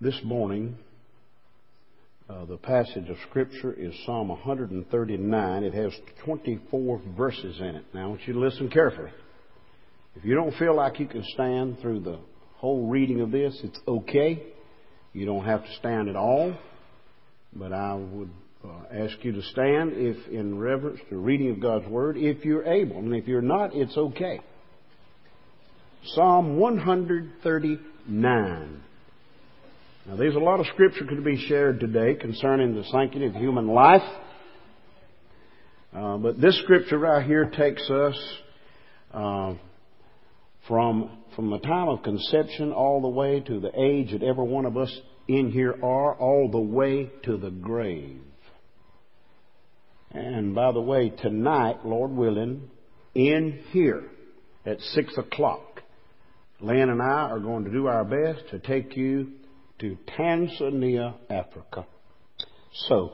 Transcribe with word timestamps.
This 0.00 0.20
morning, 0.22 0.76
uh, 2.30 2.44
the 2.44 2.56
passage 2.56 3.08
of 3.08 3.16
Scripture 3.28 3.72
is 3.72 3.92
Psalm 4.06 4.28
139. 4.28 5.64
It 5.64 5.74
has 5.74 5.92
24 6.24 7.02
verses 7.16 7.58
in 7.58 7.74
it. 7.74 7.84
Now, 7.92 8.04
I 8.04 8.06
want 8.06 8.20
you 8.24 8.34
to 8.34 8.38
listen 8.38 8.70
carefully. 8.70 9.10
If 10.14 10.24
you 10.24 10.36
don't 10.36 10.54
feel 10.54 10.76
like 10.76 11.00
you 11.00 11.08
can 11.08 11.24
stand 11.34 11.80
through 11.80 11.98
the 12.00 12.20
whole 12.58 12.86
reading 12.86 13.20
of 13.22 13.32
this, 13.32 13.58
it's 13.64 13.80
okay. 13.88 14.44
You 15.14 15.26
don't 15.26 15.44
have 15.44 15.64
to 15.64 15.74
stand 15.80 16.08
at 16.08 16.14
all. 16.14 16.54
But 17.52 17.72
I 17.72 17.94
would 17.94 18.30
uh, 18.64 18.84
ask 19.02 19.16
you 19.22 19.32
to 19.32 19.42
stand 19.42 19.94
if 19.96 20.28
in 20.28 20.60
reverence 20.60 21.00
to 21.10 21.16
reading 21.16 21.50
of 21.50 21.60
God's 21.60 21.88
Word, 21.88 22.16
if 22.16 22.44
you're 22.44 22.64
able. 22.64 22.98
And 22.98 23.12
if 23.16 23.26
you're 23.26 23.42
not, 23.42 23.74
it's 23.74 23.96
okay. 23.96 24.38
Psalm 26.14 26.56
139. 26.56 28.84
Now, 30.08 30.16
there's 30.16 30.36
a 30.36 30.38
lot 30.38 30.58
of 30.58 30.66
scripture 30.68 31.04
could 31.04 31.22
be 31.22 31.36
shared 31.48 31.80
today 31.80 32.14
concerning 32.14 32.74
the 32.74 32.82
sanctity 32.84 33.26
of 33.26 33.34
human 33.34 33.66
life. 33.66 34.00
Uh, 35.94 36.16
but 36.16 36.40
this 36.40 36.58
scripture 36.62 36.96
right 36.96 37.26
here 37.26 37.50
takes 37.50 37.90
us 37.90 38.18
uh, 39.12 39.52
from 40.66 41.10
from 41.36 41.50
the 41.50 41.58
time 41.58 41.88
of 41.88 42.02
conception 42.02 42.72
all 42.72 43.02
the 43.02 43.08
way 43.08 43.40
to 43.40 43.60
the 43.60 43.70
age 43.78 44.12
that 44.12 44.22
every 44.22 44.46
one 44.46 44.64
of 44.64 44.78
us 44.78 44.90
in 45.28 45.50
here 45.50 45.74
are, 45.82 46.14
all 46.14 46.48
the 46.50 46.58
way 46.58 47.10
to 47.24 47.36
the 47.36 47.50
grave. 47.50 48.22
And 50.12 50.54
by 50.54 50.72
the 50.72 50.80
way, 50.80 51.10
tonight, 51.10 51.84
Lord 51.84 52.12
willing, 52.12 52.70
in 53.14 53.60
here 53.72 54.04
at 54.64 54.80
six 54.80 55.18
o'clock, 55.18 55.82
Lynn 56.60 56.88
and 56.88 57.02
I 57.02 57.28
are 57.28 57.40
going 57.40 57.64
to 57.64 57.70
do 57.70 57.88
our 57.88 58.04
best 58.04 58.48
to 58.52 58.58
take 58.58 58.96
you 58.96 59.32
to 59.80 59.96
Tanzania, 60.18 61.14
Africa. 61.30 61.86
So, 62.88 63.12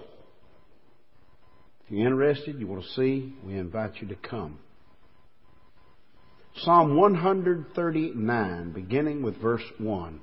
if 1.84 1.92
you're 1.92 2.06
interested, 2.06 2.58
you 2.58 2.66
want 2.66 2.82
to 2.82 2.90
see, 2.90 3.34
we 3.44 3.56
invite 3.56 3.96
you 4.00 4.08
to 4.08 4.14
come. 4.14 4.58
Psalm 6.56 6.96
139, 6.96 8.72
beginning 8.72 9.22
with 9.22 9.40
verse 9.40 9.62
1. 9.78 10.20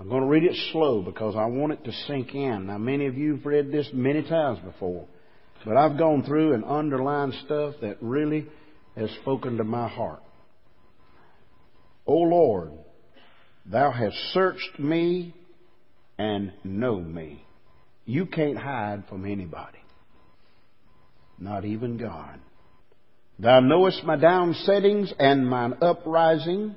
I'm 0.00 0.08
going 0.08 0.22
to 0.22 0.28
read 0.28 0.44
it 0.44 0.56
slow 0.72 1.02
because 1.02 1.34
I 1.36 1.46
want 1.46 1.72
it 1.72 1.84
to 1.84 1.92
sink 2.06 2.34
in. 2.34 2.66
Now, 2.66 2.78
many 2.78 3.06
of 3.06 3.16
you 3.16 3.36
have 3.36 3.46
read 3.46 3.72
this 3.72 3.88
many 3.92 4.22
times 4.22 4.58
before, 4.60 5.06
but 5.64 5.76
I've 5.76 5.98
gone 5.98 6.22
through 6.24 6.54
and 6.54 6.64
underlined 6.64 7.34
stuff 7.44 7.74
that 7.80 7.96
really 8.00 8.46
has 8.96 9.10
spoken 9.22 9.56
to 9.56 9.64
my 9.64 9.88
heart. 9.88 10.22
O 12.06 12.14
Lord, 12.14 12.72
Thou 13.70 13.90
hast 13.90 14.16
searched 14.32 14.78
me 14.78 15.34
and 16.18 16.52
know 16.64 16.98
me. 16.98 17.44
You 18.04 18.26
can't 18.26 18.58
hide 18.58 19.04
from 19.08 19.24
anybody. 19.24 19.78
Not 21.38 21.64
even 21.64 21.96
God. 21.96 22.40
Thou 23.38 23.60
knowest 23.60 24.02
my 24.04 24.16
downsettings 24.16 25.12
and 25.18 25.48
mine 25.48 25.74
uprising. 25.80 26.74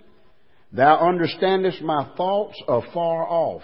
Thou 0.71 1.07
understandest 1.07 1.81
my 1.81 2.11
thoughts 2.15 2.61
afar 2.67 3.27
off. 3.27 3.63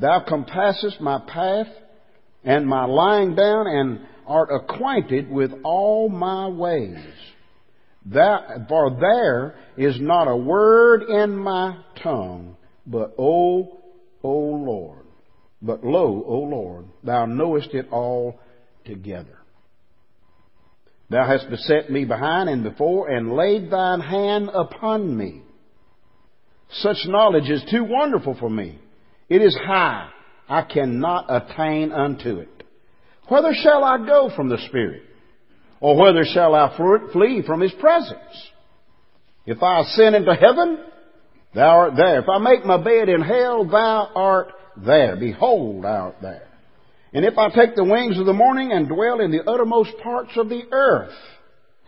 Thou 0.00 0.24
compassest 0.26 1.00
my 1.00 1.20
path 1.26 1.68
and 2.44 2.66
my 2.66 2.84
lying 2.84 3.34
down 3.34 3.66
and 3.66 4.00
art 4.26 4.48
acquainted 4.52 5.30
with 5.30 5.52
all 5.62 6.08
my 6.08 6.48
ways. 6.48 6.98
That, 8.06 8.66
for 8.68 8.90
there 8.98 9.56
is 9.76 10.00
not 10.00 10.28
a 10.28 10.36
word 10.36 11.02
in 11.02 11.36
my 11.36 11.78
tongue, 12.02 12.56
but 12.86 13.14
O, 13.18 13.78
O 14.26 14.56
Lord. 14.56 15.04
But 15.62 15.84
lo, 15.84 16.24
O 16.26 16.38
Lord, 16.40 16.86
thou 17.02 17.26
knowest 17.26 17.72
it 17.74 17.88
all 17.90 18.38
together. 18.84 19.38
Thou 21.08 21.24
hast 21.26 21.48
beset 21.48 21.90
me 21.90 22.04
behind 22.04 22.48
and 22.48 22.64
before, 22.64 23.08
and 23.08 23.36
laid 23.36 23.70
thine 23.70 24.00
hand 24.00 24.50
upon 24.52 25.16
me. 25.16 25.42
Such 26.70 27.06
knowledge 27.06 27.48
is 27.48 27.64
too 27.70 27.84
wonderful 27.84 28.36
for 28.38 28.50
me. 28.50 28.78
It 29.28 29.40
is 29.40 29.56
high. 29.56 30.10
I 30.48 30.62
cannot 30.62 31.26
attain 31.28 31.92
unto 31.92 32.38
it. 32.38 32.64
Whither 33.28 33.52
shall 33.54 33.84
I 33.84 34.04
go 34.04 34.30
from 34.34 34.48
the 34.48 34.58
Spirit? 34.68 35.02
Or 35.80 35.96
whither 35.96 36.24
shall 36.24 36.54
I 36.54 36.76
flee 37.12 37.42
from 37.46 37.60
His 37.60 37.72
presence? 37.72 38.50
If 39.46 39.62
I 39.62 39.80
ascend 39.80 40.16
into 40.16 40.34
heaven, 40.34 40.78
thou 41.56 41.78
art 41.78 41.96
there. 41.96 42.20
If 42.20 42.28
I 42.28 42.38
make 42.38 42.64
my 42.64 42.76
bed 42.76 43.08
in 43.08 43.22
hell, 43.22 43.64
thou 43.64 44.10
art 44.14 44.52
there. 44.76 45.16
Behold, 45.16 45.84
thou 45.84 45.88
art 45.88 46.16
there. 46.22 46.48
And 47.12 47.24
if 47.24 47.38
I 47.38 47.48
take 47.48 47.74
the 47.74 47.84
wings 47.84 48.18
of 48.18 48.26
the 48.26 48.32
morning 48.32 48.72
and 48.72 48.88
dwell 48.88 49.20
in 49.20 49.30
the 49.30 49.48
uttermost 49.50 49.90
parts 50.02 50.32
of 50.36 50.48
the 50.48 50.62
earth 50.70 51.14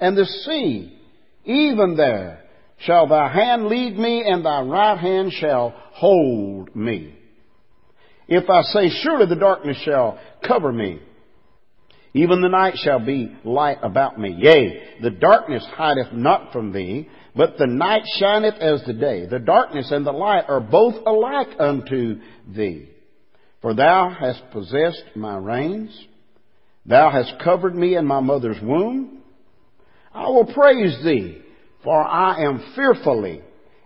and 0.00 0.16
the 0.16 0.24
sea, 0.24 0.98
even 1.44 1.96
there 1.96 2.44
shall 2.78 3.06
thy 3.08 3.28
hand 3.28 3.66
lead 3.66 3.98
me 3.98 4.24
and 4.26 4.44
thy 4.44 4.62
right 4.62 4.98
hand 4.98 5.32
shall 5.32 5.74
hold 5.92 6.74
me. 6.74 7.14
If 8.26 8.48
I 8.48 8.62
say, 8.62 8.88
surely 9.02 9.26
the 9.26 9.40
darkness 9.40 9.76
shall 9.84 10.18
cover 10.46 10.72
me, 10.72 11.00
even 12.14 12.40
the 12.40 12.48
night 12.48 12.74
shall 12.76 13.04
be 13.04 13.36
light 13.44 13.78
about 13.82 14.18
me. 14.18 14.34
Yea, 14.38 15.00
the 15.02 15.10
darkness 15.10 15.66
hideth 15.76 16.12
not 16.12 16.52
from 16.52 16.72
thee, 16.72 17.08
but 17.38 17.56
the 17.56 17.68
night 17.68 18.02
shineth 18.18 18.56
as 18.56 18.82
the 18.84 18.92
day. 18.92 19.24
The 19.26 19.38
darkness 19.38 19.92
and 19.92 20.04
the 20.04 20.10
light 20.10 20.46
are 20.48 20.58
both 20.60 20.96
alike 21.06 21.46
unto 21.60 22.16
thee. 22.48 22.88
For 23.62 23.74
thou 23.74 24.10
hast 24.10 24.50
possessed 24.50 25.04
my 25.14 25.36
reins. 25.36 25.96
Thou 26.84 27.10
hast 27.10 27.40
covered 27.40 27.76
me 27.76 27.94
in 27.94 28.06
my 28.06 28.18
mother's 28.18 28.60
womb. 28.60 29.22
I 30.12 30.26
will 30.26 30.52
praise 30.52 30.98
thee, 31.04 31.40
for 31.84 32.04
I 32.04 32.42
am 32.42 32.72
fearfully 32.74 33.42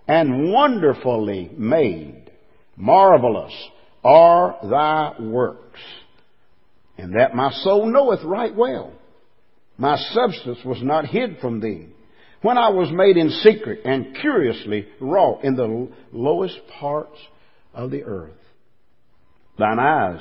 and 0.08 0.50
wonderfully 0.50 1.50
made. 1.54 2.30
Marvelous 2.78 3.52
are 4.02 4.56
thy 4.62 5.12
works. 5.20 5.80
And 6.96 7.16
that 7.16 7.34
my 7.34 7.50
soul 7.50 7.84
knoweth 7.84 8.24
right 8.24 8.56
well. 8.56 8.94
My 9.76 9.98
substance 9.98 10.60
was 10.64 10.82
not 10.82 11.04
hid 11.04 11.36
from 11.42 11.60
thee. 11.60 11.91
When 12.42 12.58
I 12.58 12.70
was 12.70 12.90
made 12.92 13.16
in 13.16 13.30
secret 13.30 13.80
and 13.84 14.16
curiously 14.20 14.86
wrought 15.00 15.44
in 15.44 15.54
the 15.54 15.88
lowest 16.12 16.58
parts 16.78 17.18
of 17.72 17.90
the 17.90 18.02
earth. 18.02 18.32
Thine 19.58 19.78
eyes 19.78 20.20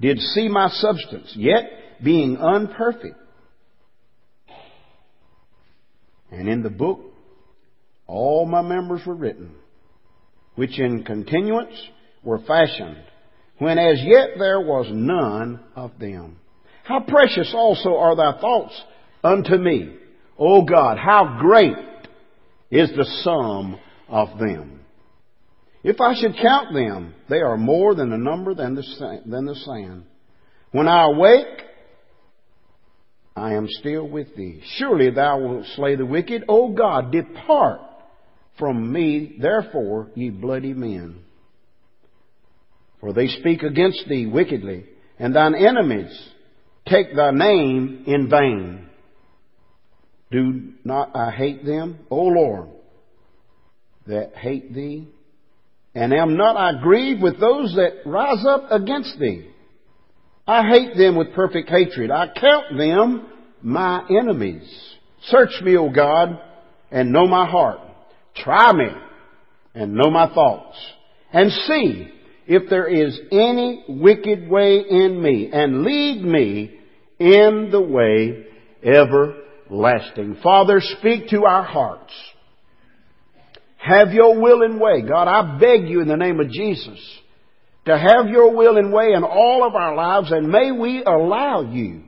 did 0.00 0.18
see 0.18 0.48
my 0.48 0.68
substance, 0.68 1.32
yet 1.36 1.64
being 2.02 2.36
unperfect. 2.36 3.16
And 6.30 6.48
in 6.48 6.62
the 6.62 6.70
book 6.70 7.00
all 8.06 8.44
my 8.44 8.60
members 8.60 9.00
were 9.06 9.14
written, 9.14 9.54
which 10.56 10.78
in 10.78 11.04
continuance 11.04 11.74
were 12.22 12.40
fashioned, 12.40 13.02
when 13.58 13.78
as 13.78 14.02
yet 14.02 14.30
there 14.38 14.60
was 14.60 14.86
none 14.90 15.60
of 15.74 15.92
them. 15.98 16.36
How 16.82 17.00
precious 17.00 17.52
also 17.54 17.96
are 17.96 18.16
thy 18.16 18.38
thoughts 18.38 18.78
unto 19.22 19.56
me, 19.56 19.96
O 20.38 20.64
God, 20.64 20.98
how 20.98 21.38
great 21.40 21.76
is 22.70 22.90
the 22.96 23.04
sum 23.22 23.78
of 24.08 24.38
them. 24.38 24.80
If 25.82 26.00
I 26.00 26.14
should 26.14 26.34
count 26.40 26.72
them, 26.72 27.14
they 27.28 27.40
are 27.40 27.56
more 27.56 27.94
than 27.94 28.10
the 28.10 28.16
number 28.16 28.54
than 28.54 28.74
the, 28.74 29.20
than 29.26 29.44
the 29.44 29.54
sand. 29.54 30.04
When 30.72 30.88
I 30.88 31.04
awake, 31.04 31.62
I 33.36 33.54
am 33.54 33.68
still 33.68 34.08
with 34.08 34.34
thee. 34.34 34.62
Surely 34.76 35.10
thou 35.10 35.40
wilt 35.40 35.66
slay 35.76 35.96
the 35.96 36.06
wicked. 36.06 36.44
O 36.48 36.72
God, 36.72 37.12
depart 37.12 37.80
from 38.58 38.92
me, 38.92 39.36
therefore, 39.40 40.10
ye 40.14 40.30
bloody 40.30 40.72
men. 40.72 41.20
For 43.00 43.12
they 43.12 43.26
speak 43.26 43.62
against 43.62 44.04
thee 44.08 44.26
wickedly, 44.26 44.86
and 45.18 45.34
thine 45.34 45.54
enemies 45.54 46.16
take 46.88 47.14
thy 47.14 47.30
name 47.32 48.04
in 48.06 48.30
vain. 48.30 48.88
Do 50.34 50.62
not 50.82 51.14
I 51.14 51.30
hate 51.30 51.64
them, 51.64 52.00
O 52.10 52.24
Lord, 52.24 52.68
that 54.08 54.34
hate 54.34 54.74
thee? 54.74 55.06
And 55.94 56.12
am 56.12 56.36
not 56.36 56.56
I 56.56 56.82
grieved 56.82 57.22
with 57.22 57.38
those 57.38 57.72
that 57.76 58.04
rise 58.04 58.44
up 58.44 58.64
against 58.72 59.16
thee? 59.20 59.48
I 60.44 60.68
hate 60.68 60.96
them 60.96 61.14
with 61.14 61.34
perfect 61.34 61.70
hatred. 61.70 62.10
I 62.10 62.26
count 62.34 62.76
them 62.76 63.28
my 63.62 64.02
enemies. 64.10 64.68
Search 65.26 65.52
me, 65.62 65.76
O 65.76 65.88
God, 65.88 66.40
and 66.90 67.12
know 67.12 67.28
my 67.28 67.48
heart. 67.48 67.78
Try 68.34 68.72
me 68.72 68.88
and 69.72 69.94
know 69.94 70.10
my 70.10 70.34
thoughts. 70.34 70.76
And 71.32 71.52
see 71.52 72.08
if 72.48 72.68
there 72.68 72.88
is 72.88 73.20
any 73.30 73.84
wicked 73.88 74.48
way 74.48 74.80
in 74.80 75.22
me, 75.22 75.50
and 75.52 75.84
lead 75.84 76.24
me 76.24 76.76
in 77.20 77.68
the 77.70 77.80
way 77.80 78.46
everlasting. 79.66 80.38
Father, 80.42 80.80
speak 80.80 81.28
to 81.28 81.44
our 81.44 81.62
hearts. 81.62 82.12
Have 83.76 84.12
your 84.12 84.40
will 84.40 84.62
and 84.62 84.80
way. 84.80 85.02
God, 85.02 85.28
I 85.28 85.58
beg 85.58 85.88
you 85.88 86.00
in 86.00 86.08
the 86.08 86.16
name 86.16 86.40
of 86.40 86.50
Jesus 86.50 86.98
to 87.84 87.98
have 87.98 88.28
your 88.28 88.56
will 88.56 88.78
and 88.78 88.92
way 88.92 89.12
in 89.14 89.22
all 89.24 89.66
of 89.66 89.74
our 89.74 89.94
lives, 89.94 90.32
and 90.32 90.48
may 90.48 90.72
we 90.72 91.02
allow 91.04 91.60
you 91.70 92.02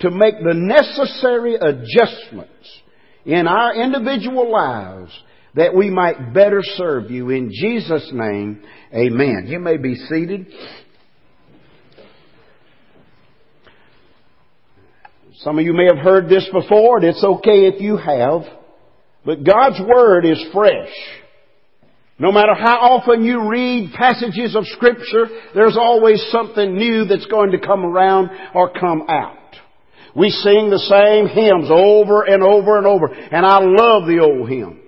to 0.00 0.10
make 0.10 0.34
the 0.38 0.54
necessary 0.54 1.54
adjustments 1.54 2.80
in 3.24 3.46
our 3.46 3.74
individual 3.74 4.50
lives 4.50 5.12
that 5.54 5.74
we 5.74 5.90
might 5.90 6.34
better 6.34 6.60
serve 6.62 7.10
you. 7.10 7.30
In 7.30 7.50
Jesus' 7.52 8.10
name, 8.12 8.62
amen. 8.92 9.46
You 9.46 9.60
may 9.60 9.76
be 9.76 9.94
seated. 9.94 10.48
Some 15.40 15.58
of 15.58 15.64
you 15.64 15.74
may 15.74 15.86
have 15.86 15.98
heard 15.98 16.28
this 16.28 16.48
before, 16.52 16.98
and 16.98 17.06
it's 17.06 17.22
okay 17.22 17.66
if 17.66 17.80
you 17.80 17.96
have. 17.96 18.42
But 19.24 19.44
God's 19.44 19.80
Word 19.80 20.24
is 20.24 20.42
fresh. 20.52 20.92
No 22.18 22.32
matter 22.32 22.54
how 22.54 22.78
often 22.78 23.24
you 23.24 23.48
read 23.48 23.92
passages 23.92 24.56
of 24.56 24.64
Scripture, 24.66 25.26
there's 25.54 25.76
always 25.76 26.24
something 26.30 26.74
new 26.74 27.04
that's 27.04 27.26
going 27.26 27.50
to 27.50 27.58
come 27.58 27.84
around 27.84 28.30
or 28.54 28.72
come 28.72 29.02
out. 29.08 29.36
We 30.14 30.30
sing 30.30 30.70
the 30.70 30.78
same 30.78 31.28
hymns 31.28 31.68
over 31.70 32.22
and 32.22 32.42
over 32.42 32.78
and 32.78 32.86
over, 32.86 33.12
and 33.12 33.44
I 33.44 33.58
love 33.58 34.06
the 34.06 34.20
old 34.22 34.48
hymns. 34.48 34.80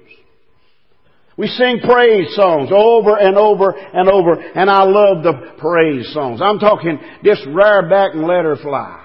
We 1.36 1.48
sing 1.48 1.80
praise 1.84 2.34
songs 2.34 2.70
over 2.72 3.16
and 3.16 3.36
over 3.36 3.70
and 3.70 4.08
over, 4.08 4.32
and 4.32 4.70
I 4.70 4.84
love 4.84 5.22
the 5.22 5.52
praise 5.58 6.10
songs. 6.14 6.40
I'm 6.42 6.58
talking 6.58 6.98
this 7.22 7.38
rear 7.46 7.88
back 7.90 8.14
and 8.14 8.26
let 8.26 8.44
her 8.44 8.56
fly. 8.56 9.04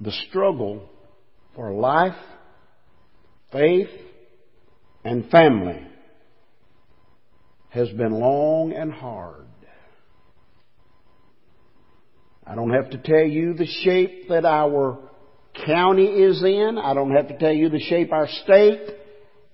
The 0.00 0.12
struggle 0.28 0.88
for 1.54 1.72
life, 1.72 2.14
faith, 3.52 3.88
and 5.04 5.28
family 5.30 5.86
has 7.70 7.88
been 7.90 8.12
long 8.12 8.72
and 8.72 8.92
hard. 8.92 9.46
I 12.46 12.54
don't 12.54 12.70
have 12.70 12.90
to 12.90 12.98
tell 12.98 13.26
you 13.26 13.54
the 13.54 13.66
shape 13.66 14.28
that 14.28 14.44
our 14.44 14.98
county 15.66 16.06
is 16.06 16.42
in. 16.42 16.78
I 16.82 16.94
don't 16.94 17.14
have 17.14 17.28
to 17.28 17.38
tell 17.38 17.52
you 17.52 17.68
the 17.68 17.80
shape 17.80 18.12
our 18.12 18.28
state, 18.44 18.80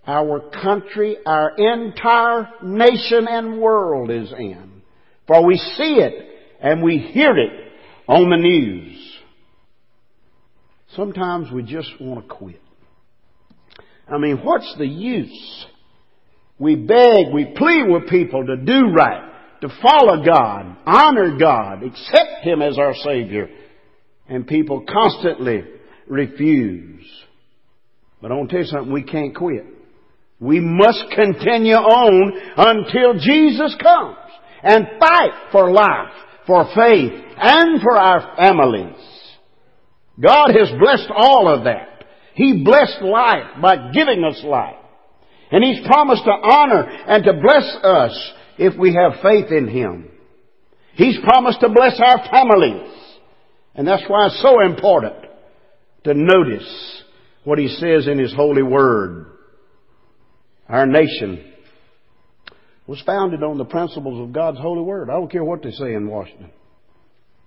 our 0.06 0.50
country, 0.62 1.16
our 1.26 1.56
entire 1.56 2.48
nation 2.62 3.26
and 3.28 3.60
world 3.60 4.10
is 4.10 4.32
in. 4.32 4.82
For 5.26 5.44
we 5.44 5.56
see 5.56 5.94
it 5.94 6.28
and 6.60 6.82
we 6.82 6.98
hear 6.98 7.36
it 7.36 7.72
on 8.06 8.30
the 8.30 8.36
news. 8.36 9.13
Sometimes 10.96 11.50
we 11.50 11.62
just 11.62 11.90
want 12.00 12.28
to 12.28 12.34
quit. 12.34 12.60
I 14.08 14.18
mean, 14.18 14.38
what's 14.38 14.74
the 14.78 14.86
use? 14.86 15.66
We 16.58 16.76
beg, 16.76 17.32
we 17.32 17.52
plead 17.56 17.84
with 17.88 18.08
people 18.08 18.46
to 18.46 18.56
do 18.56 18.92
right, 18.94 19.60
to 19.62 19.68
follow 19.82 20.24
God, 20.24 20.76
honor 20.86 21.36
God, 21.38 21.82
accept 21.82 22.44
Him 22.44 22.62
as 22.62 22.78
our 22.78 22.94
Savior. 22.94 23.48
And 24.28 24.46
people 24.46 24.84
constantly 24.88 25.64
refuse. 26.06 27.06
But 28.22 28.30
I 28.30 28.36
want 28.36 28.50
to 28.50 28.56
tell 28.56 28.64
you 28.64 28.70
something, 28.70 28.92
we 28.92 29.02
can't 29.02 29.34
quit. 29.34 29.66
We 30.38 30.60
must 30.60 31.04
continue 31.14 31.74
on 31.74 32.32
until 32.56 33.14
Jesus 33.14 33.76
comes 33.82 34.16
and 34.62 34.86
fight 34.98 35.50
for 35.52 35.70
life, 35.70 36.12
for 36.46 36.64
faith, 36.74 37.12
and 37.36 37.80
for 37.82 37.96
our 37.96 38.36
families. 38.36 39.13
God 40.20 40.50
has 40.50 40.70
blessed 40.78 41.10
all 41.14 41.48
of 41.48 41.64
that. 41.64 42.04
He 42.34 42.64
blessed 42.64 43.02
life 43.02 43.60
by 43.60 43.90
giving 43.92 44.24
us 44.24 44.42
life. 44.44 44.76
And 45.50 45.62
He's 45.62 45.86
promised 45.86 46.24
to 46.24 46.30
honor 46.30 46.82
and 46.82 47.24
to 47.24 47.32
bless 47.32 47.76
us 47.82 48.32
if 48.58 48.78
we 48.78 48.94
have 48.94 49.22
faith 49.22 49.50
in 49.50 49.68
Him. 49.68 50.10
He's 50.94 51.18
promised 51.22 51.60
to 51.60 51.68
bless 51.68 52.00
our 52.00 52.28
families. 52.30 52.90
And 53.74 53.86
that's 53.86 54.04
why 54.06 54.26
it's 54.26 54.42
so 54.42 54.60
important 54.60 55.16
to 56.04 56.14
notice 56.14 57.02
what 57.44 57.58
He 57.58 57.68
says 57.68 58.06
in 58.06 58.18
His 58.18 58.34
holy 58.34 58.62
word. 58.62 59.26
Our 60.68 60.86
nation 60.86 61.52
was 62.86 63.02
founded 63.04 63.42
on 63.42 63.58
the 63.58 63.64
principles 63.64 64.20
of 64.26 64.32
God's 64.32 64.58
holy 64.58 64.82
word. 64.82 65.08
I 65.10 65.14
don't 65.14 65.30
care 65.30 65.44
what 65.44 65.62
they 65.62 65.70
say 65.70 65.94
in 65.94 66.08
Washington. 66.08 66.50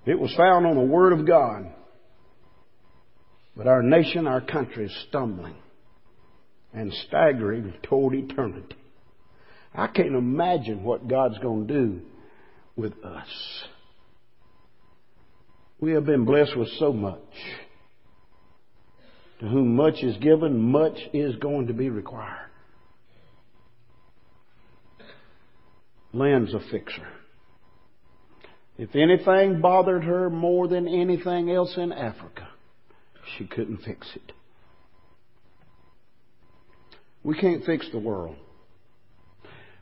It 0.05 0.19
was 0.19 0.33
found 0.35 0.65
on 0.65 0.75
the 0.75 0.81
Word 0.81 1.13
of 1.13 1.27
God. 1.27 1.73
But 3.57 3.65
our 3.65 3.81
nation, 3.81 4.27
our 4.27 4.39
country 4.39 4.86
is 4.86 5.06
stumbling 5.09 5.56
and 6.74 6.94
staggering 7.07 7.74
toward 7.81 8.13
eternity. 8.13 8.75
I 9.74 9.88
can't 9.88 10.15
imagine 10.15 10.83
what 10.83 11.07
God's 11.07 11.39
going 11.39 11.68
to 11.68 11.74
do 11.74 12.01
with 12.75 12.94
us. 13.04 13.63
We 15.80 15.94
have 15.94 16.06
been 16.06 16.24
blessed 16.24 16.56
with 16.56 16.69
so 16.77 16.94
much. 16.94 17.19
To 19.39 19.48
whom 19.48 19.75
much 19.75 20.03
is 20.03 20.18
given, 20.18 20.60
much 20.60 20.98
is 21.13 21.36
going 21.38 21.68
to 21.68 21.74
be 21.74 21.89
required. 21.89 22.50
Lynn's 26.13 26.53
a 26.53 26.60
fixer. 26.71 27.07
If 28.77 28.95
anything 28.95 29.62
bothered 29.62 30.03
her 30.03 30.30
more 30.30 30.68
than 30.68 30.88
anything 30.88 31.51
else 31.51 31.74
in 31.77 31.92
Africa, 31.92 32.48
she 33.38 33.45
couldn't 33.45 33.79
fix 33.79 34.07
it. 34.15 34.31
We 37.24 37.38
can't 37.38 37.65
fix 37.65 37.89
the 37.91 38.00
world. 38.00 38.35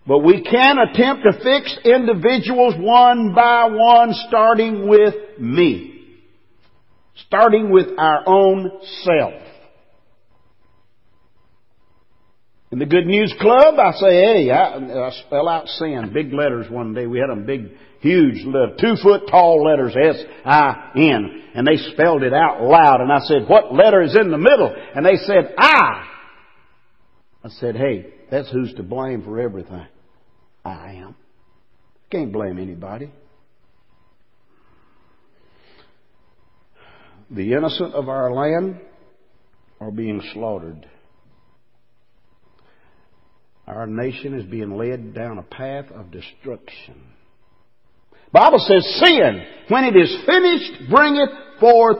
But 0.07 0.19
we 0.19 0.43
can 0.43 0.77
attempt 0.77 1.23
to 1.23 1.33
fix 1.43 1.77
individuals 1.83 2.75
one 2.77 3.33
by 3.33 3.65
one, 3.71 4.13
starting 4.27 4.87
with 4.87 5.15
me. 5.39 6.19
Starting 7.27 7.71
with 7.71 7.87
our 7.97 8.23
own 8.27 8.71
self. 9.03 9.33
In 12.75 12.79
the 12.79 12.85
Good 12.85 13.05
News 13.05 13.33
Club, 13.39 13.75
I 13.79 13.91
say, 13.93 14.09
hey, 14.09 14.51
I, 14.51 14.75
I 14.75 15.09
spell 15.25 15.47
out 15.47 15.65
sin. 15.65 16.11
Big 16.13 16.33
letters 16.33 16.69
one 16.69 16.93
day. 16.93 17.07
We 17.07 17.19
had 17.19 17.29
them 17.29 17.45
big, 17.45 17.71
huge, 18.01 18.43
two 18.81 18.95
foot 19.01 19.29
tall 19.31 19.63
letters, 19.63 19.95
S-I-N. 19.95 21.43
And 21.55 21.65
they 21.65 21.77
spelled 21.93 22.21
it 22.21 22.33
out 22.33 22.61
loud. 22.63 22.99
And 22.99 23.13
I 23.13 23.19
said, 23.19 23.47
what 23.47 23.73
letter 23.73 24.01
is 24.01 24.17
in 24.19 24.29
the 24.29 24.37
middle? 24.37 24.75
And 24.93 25.05
they 25.05 25.15
said, 25.25 25.55
I. 25.57 26.05
I 27.45 27.47
said, 27.47 27.77
hey, 27.77 28.07
that's 28.29 28.51
who's 28.51 28.73
to 28.73 28.83
blame 28.83 29.23
for 29.23 29.39
everything. 29.39 29.87
I 30.65 30.95
am. 30.95 31.15
Can't 32.11 32.33
blame 32.33 32.59
anybody. 32.59 33.09
The 37.31 37.53
innocent 37.53 37.93
of 37.93 38.09
our 38.09 38.33
land 38.33 38.81
are 39.79 39.91
being 39.91 40.21
slaughtered. 40.33 40.85
Our 43.67 43.87
nation 43.87 44.33
is 44.33 44.45
being 44.45 44.77
led 44.77 45.13
down 45.13 45.39
a 45.39 45.43
path 45.43 45.85
of 45.91 46.11
destruction. 46.11 47.01
Bible 48.31 48.59
says 48.59 49.01
sin, 49.03 49.45
when 49.69 49.85
it 49.85 49.95
is 49.95 50.15
finished, 50.25 50.89
bringeth 50.89 51.29
forth 51.59 51.97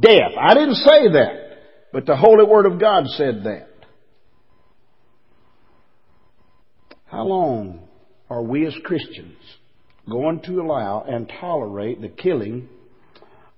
death. 0.00 0.32
I 0.38 0.54
didn't 0.54 0.74
say 0.74 1.08
that, 1.12 1.58
but 1.92 2.06
the 2.06 2.16
Holy 2.16 2.44
Word 2.44 2.66
of 2.66 2.78
God 2.80 3.06
said 3.08 3.42
that. 3.44 3.68
How 7.06 7.24
long 7.24 7.88
are 8.30 8.42
we 8.42 8.66
as 8.66 8.74
Christians 8.84 9.36
going 10.10 10.40
to 10.42 10.60
allow 10.60 11.04
and 11.06 11.30
tolerate 11.40 12.00
the 12.00 12.08
killing 12.08 12.68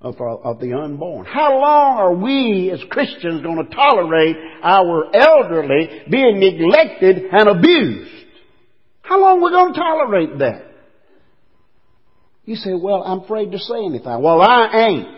of, 0.05 0.21
uh, 0.21 0.37
of 0.37 0.61
the 0.61 0.75
unborn. 0.75 1.25
How 1.25 1.59
long 1.59 1.97
are 1.97 2.15
we 2.15 2.71
as 2.71 2.81
Christians 2.91 3.43
going 3.43 3.57
to 3.57 3.75
tolerate 3.75 4.37
our 4.63 5.11
elderly 5.17 6.03
being 6.11 6.39
neglected 6.39 7.25
and 7.33 7.49
abused? 7.49 8.27
How 9.01 9.21
long 9.21 9.39
are 9.39 9.45
we 9.45 9.51
going 9.51 9.73
to 9.73 9.81
tolerate 9.81 10.39
that? 10.39 10.67
You 12.45 12.57
say, 12.57 12.75
well, 12.75 13.03
I'm 13.03 13.21
afraid 13.21 13.53
to 13.53 13.59
say 13.59 13.79
anything. 13.79 14.23
Well, 14.23 14.43
I 14.43 14.69
ain't. 14.89 15.09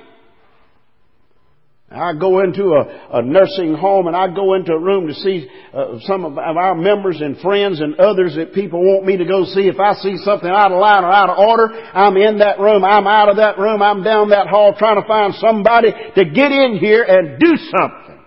I 1.97 2.13
go 2.19 2.41
into 2.41 2.75
a, 2.75 3.19
a, 3.19 3.23
nursing 3.23 3.75
home 3.75 4.07
and 4.07 4.17
I 4.17 4.33
go 4.33 4.55
into 4.55 4.73
a 4.73 4.79
room 4.79 5.07
to 5.07 5.15
see 5.15 5.49
uh, 5.73 5.99
some 6.01 6.25
of 6.25 6.37
our 6.39 6.75
members 6.75 7.21
and 7.21 7.39
friends 7.39 7.81
and 7.81 7.97
others 7.97 8.35
that 8.37 8.53
people 8.55 8.81
want 8.81 9.07
me 9.07 9.17
to 9.17 9.25
go 9.25 9.45
see. 9.45 9.69
If 9.69 9.81
I 9.81 9.95
see 9.95 10.17
something 10.19 10.49
out 10.49 10.73
of 10.73 10.81
line 10.81 11.05
or 11.05 11.13
out 11.13 11.31
of 11.31 11.39
order, 11.39 11.73
I'm 11.73 12.17
in 12.17 12.39
that 12.39 12.59
room, 12.59 12.85
I'm 12.85 13.07
out 13.07 13.29
of 13.29 13.37
that 13.37 13.59
room, 13.59 13.83
I'm 13.83 14.03
down 14.03 14.31
that 14.31 14.49
hall 14.49 14.75
trying 14.77 15.01
to 15.01 15.07
find 15.07 15.35
somebody 15.35 15.93
to 15.93 16.25
get 16.25 16.53
in 16.53 16.79
here 16.79 17.05
and 17.05 17.39
do 17.39 17.57
something. 17.57 18.25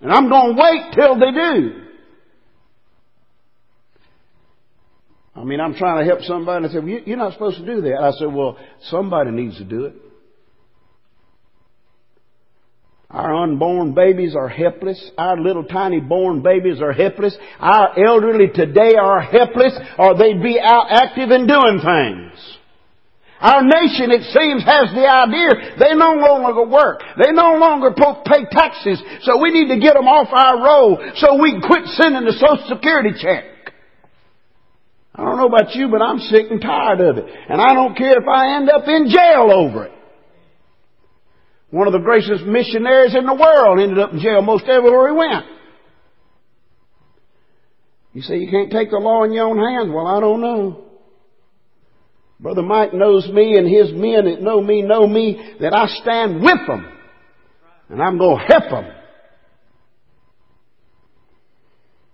And 0.00 0.12
I'm 0.12 0.28
going 0.28 0.56
to 0.56 0.62
wait 0.62 0.94
till 0.94 1.14
they 1.18 1.30
do. 1.30 1.82
I 5.34 5.44
mean, 5.44 5.60
I'm 5.60 5.74
trying 5.74 6.04
to 6.04 6.04
help 6.04 6.22
somebody 6.22 6.58
and 6.58 6.66
I 6.66 6.72
said, 6.72 6.84
well, 6.84 7.00
you're 7.06 7.16
not 7.16 7.32
supposed 7.32 7.58
to 7.58 7.66
do 7.66 7.80
that. 7.82 7.98
I 8.00 8.10
said, 8.12 8.32
well, 8.32 8.58
somebody 8.82 9.30
needs 9.30 9.58
to 9.58 9.64
do 9.64 9.86
it. 9.86 9.94
Our 13.12 13.34
unborn 13.34 13.92
babies 13.92 14.34
are 14.34 14.48
helpless. 14.48 15.10
Our 15.18 15.38
little 15.38 15.64
tiny 15.64 16.00
born 16.00 16.42
babies 16.42 16.80
are 16.80 16.92
helpless. 16.92 17.36
Our 17.60 17.98
elderly 18.02 18.48
today 18.48 18.94
are 18.98 19.20
helpless 19.20 19.78
or 19.98 20.16
they'd 20.16 20.42
be 20.42 20.58
out 20.58 20.86
active 20.88 21.28
and 21.30 21.46
doing 21.46 21.80
things. 21.84 22.58
Our 23.42 23.64
nation, 23.64 24.12
it 24.12 24.22
seems, 24.32 24.64
has 24.64 24.94
the 24.94 25.04
idea 25.04 25.76
they 25.76 25.94
no 25.94 26.14
longer 26.14 26.64
work. 26.64 27.02
They 27.22 27.32
no 27.32 27.58
longer 27.58 27.90
pay 27.90 28.46
taxes, 28.50 29.02
so 29.22 29.42
we 29.42 29.50
need 29.50 29.68
to 29.74 29.80
get 29.80 29.94
them 29.94 30.06
off 30.06 30.28
our 30.30 30.62
roll 30.64 30.96
so 31.16 31.42
we 31.42 31.50
can 31.50 31.60
quit 31.60 31.84
sending 31.98 32.24
the 32.24 32.32
Social 32.32 32.64
Security 32.68 33.10
check. 33.20 33.44
I 35.14 35.24
don't 35.24 35.36
know 35.36 35.48
about 35.48 35.74
you, 35.74 35.88
but 35.88 36.00
I'm 36.00 36.20
sick 36.20 36.46
and 36.50 36.60
tired 36.60 37.00
of 37.00 37.18
it. 37.18 37.26
And 37.48 37.60
I 37.60 37.74
don't 37.74 37.98
care 37.98 38.22
if 38.22 38.28
I 38.28 38.56
end 38.56 38.70
up 38.70 38.86
in 38.86 39.10
jail 39.10 39.50
over 39.52 39.86
it. 39.86 39.92
One 41.72 41.86
of 41.86 41.94
the 41.94 42.00
greatest 42.00 42.44
missionaries 42.44 43.14
in 43.16 43.24
the 43.24 43.32
world 43.32 43.80
ended 43.80 43.98
up 43.98 44.12
in 44.12 44.20
jail 44.20 44.42
most 44.42 44.64
everywhere 44.68 45.08
he 45.08 45.16
went. 45.16 45.46
You 48.12 48.20
say 48.20 48.36
you 48.36 48.50
can't 48.50 48.70
take 48.70 48.90
the 48.90 48.98
law 48.98 49.24
in 49.24 49.32
your 49.32 49.46
own 49.46 49.56
hands. 49.56 49.90
Well, 49.90 50.06
I 50.06 50.20
don't 50.20 50.42
know. 50.42 50.84
Brother 52.38 52.60
Mike 52.60 52.92
knows 52.92 53.26
me 53.26 53.56
and 53.56 53.66
his 53.66 53.90
men 53.90 54.26
that 54.26 54.42
know 54.42 54.60
me 54.60 54.82
know 54.82 55.06
me 55.06 55.54
that 55.60 55.72
I 55.72 55.86
stand 55.86 56.42
with 56.42 56.66
them. 56.66 56.92
And 57.88 58.02
I'm 58.02 58.18
going 58.18 58.36
to 58.36 58.52
help 58.52 58.64
them. 58.70 58.92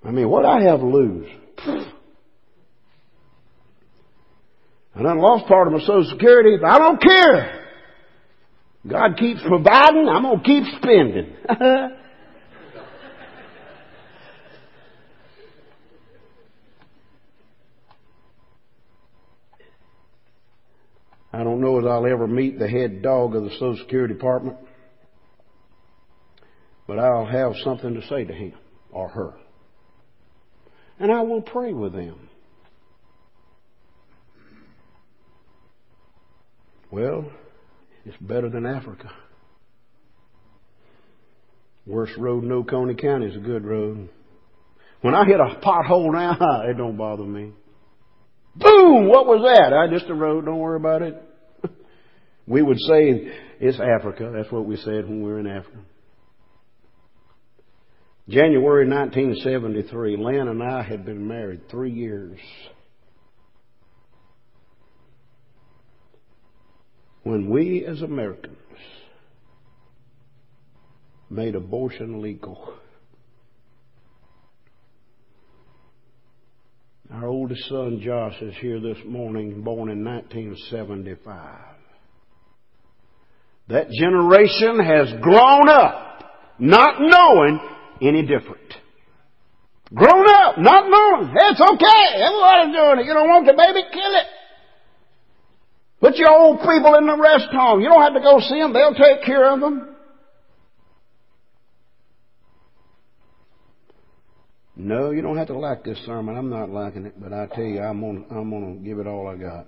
I 0.05 0.13
mean, 0.13 0.29
what 0.29 0.45
I 0.45 0.63
have 0.63 0.79
to 0.79 0.87
lose? 0.87 1.27
I 4.95 5.03
done 5.03 5.19
lost 5.19 5.49
part 5.49 5.67
of 5.67 5.73
my 5.73 5.81
Social 5.81 6.09
Security, 6.13 6.59
but 6.61 6.71
I 6.71 6.79
don't 6.79 7.03
care. 7.03 7.58
God 8.89 9.17
keeps 9.19 9.41
providing, 9.47 10.09
I'm 10.09 10.23
going 10.23 10.39
to 10.39 10.45
keep 10.45 10.65
spending. 10.81 11.35
I 21.31 21.45
don't 21.45 21.61
know 21.61 21.79
as 21.79 21.85
I'll 21.85 22.07
ever 22.07 22.27
meet 22.27 22.59
the 22.59 22.67
head 22.67 23.03
dog 23.03 23.37
of 23.37 23.45
the 23.45 23.51
Social 23.51 23.77
Security 23.77 24.15
Department, 24.15 24.57
but 26.87 26.99
I'll 26.99 27.27
have 27.27 27.53
something 27.63 27.95
to 27.95 28.07
say 28.09 28.25
to 28.25 28.33
him 28.33 28.55
or 28.91 29.09
her. 29.09 29.35
And 30.99 31.13
I 31.13 31.21
will 31.21 31.43
pray 31.43 31.73
with 31.75 31.93
them. 31.93 32.29
Well, 36.91 37.31
it's 38.05 38.17
better 38.19 38.49
than 38.49 38.67
Africa. 38.67 39.11
Worst 41.87 42.17
road 42.19 42.45
in 42.45 42.53
Oconee 42.53 42.95
County 42.95 43.27
is 43.27 43.37
a 43.37 43.41
good 43.41 43.65
road. 43.65 44.11
When 45.01 45.15
I 45.15 45.25
hit 45.25 45.41
a 45.41 45.61
pothole 45.63 46.13
now, 46.13 46.63
it 46.69 46.77
don't 46.77 46.97
bother 46.97 47.25
me. 47.25 47.53
Boom! 48.57 49.09
What 49.09 49.27
was 49.27 49.43
that? 49.43 49.73
I 49.73 49.87
just 49.93 50.11
a 50.11 50.15
road. 50.15 50.45
Don't 50.45 50.59
worry 50.59 50.77
about 50.77 51.03
it. 51.03 51.23
we 52.47 52.61
would 52.61 52.79
say 52.81 53.33
it's 53.61 53.79
Africa. 53.81 54.33
That's 54.35 54.51
what 54.51 54.67
we 54.67 54.77
said 54.77 55.05
when 55.07 55.23
we 55.23 55.31
were 55.31 55.39
in 55.39 55.47
Africa. 55.47 55.79
January 58.29 58.87
1973, 58.87 60.17
Lynn 60.19 60.49
and 60.49 60.63
I 60.63 60.83
had 60.83 61.07
been 61.07 61.27
married 61.27 61.71
three 61.71 61.93
years. 61.93 62.39
When 67.29 67.51
we 67.51 67.85
as 67.85 68.01
Americans 68.01 68.57
made 71.29 71.55
abortion 71.55 72.23
legal. 72.23 72.73
Our 77.13 77.27
oldest 77.27 77.69
son 77.69 78.01
Josh 78.03 78.41
is 78.41 78.55
here 78.63 78.81
this 78.81 78.97
morning, 79.07 79.63
born 79.63 79.91
in 79.91 80.03
1975. 80.05 81.59
That 83.69 83.91
generation 83.91 84.81
has 84.81 85.21
grown 85.21 85.69
up 85.69 86.23
not 86.59 86.97
knowing 86.99 87.61
any 88.01 88.23
different. 88.23 88.73
Grown 89.93 90.27
up, 90.31 90.57
not 90.57 90.89
knowing. 90.89 91.35
It's 91.37 91.61
okay. 91.61 92.23
Everybody's 92.25 92.75
doing 92.75 93.01
it. 93.01 93.07
You 93.07 93.13
don't 93.13 93.29
want 93.29 93.45
the 93.45 93.53
baby, 93.53 93.87
kill 93.93 94.15
it. 94.17 94.27
Put 96.01 96.17
your 96.17 96.31
old 96.31 96.61
people 96.61 96.95
in 96.95 97.07
the 97.07 97.17
rest 97.17 97.49
home. 97.53 97.81
You 97.81 97.89
don't 97.89 98.03
have 98.03 98.15
to 98.15 98.21
go 98.21 98.39
see 98.41 98.61
them. 98.61 98.73
They'll 98.73 98.95
take 98.95 99.25
care 99.25 99.53
of 99.53 99.61
them. 99.61 99.97
No, 104.77 105.11
you 105.11 105.23
don't 105.23 105.37
have 105.37 105.49
to 105.49 105.59
like 105.59 105.83
this 105.83 105.99
sermon. 106.07 106.37
I'm 106.37 106.51
not 106.51 106.71
liking 106.71 107.05
it, 107.05 107.21
but 107.21 107.33
I 107.33 107.47
tell 107.47 107.65
you, 107.65 107.81
I'm 107.81 108.01
gonna, 108.01 108.25
I'm 108.31 108.49
gonna 108.49 108.77
give 108.77 109.01
it 109.01 109.09
all 109.09 109.27
I 109.27 109.37
got. 109.37 109.67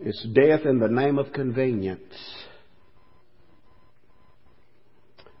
It's 0.00 0.26
death 0.32 0.64
in 0.64 0.78
the 0.78 0.88
name 0.88 1.18
of 1.18 1.32
convenience. 1.34 2.14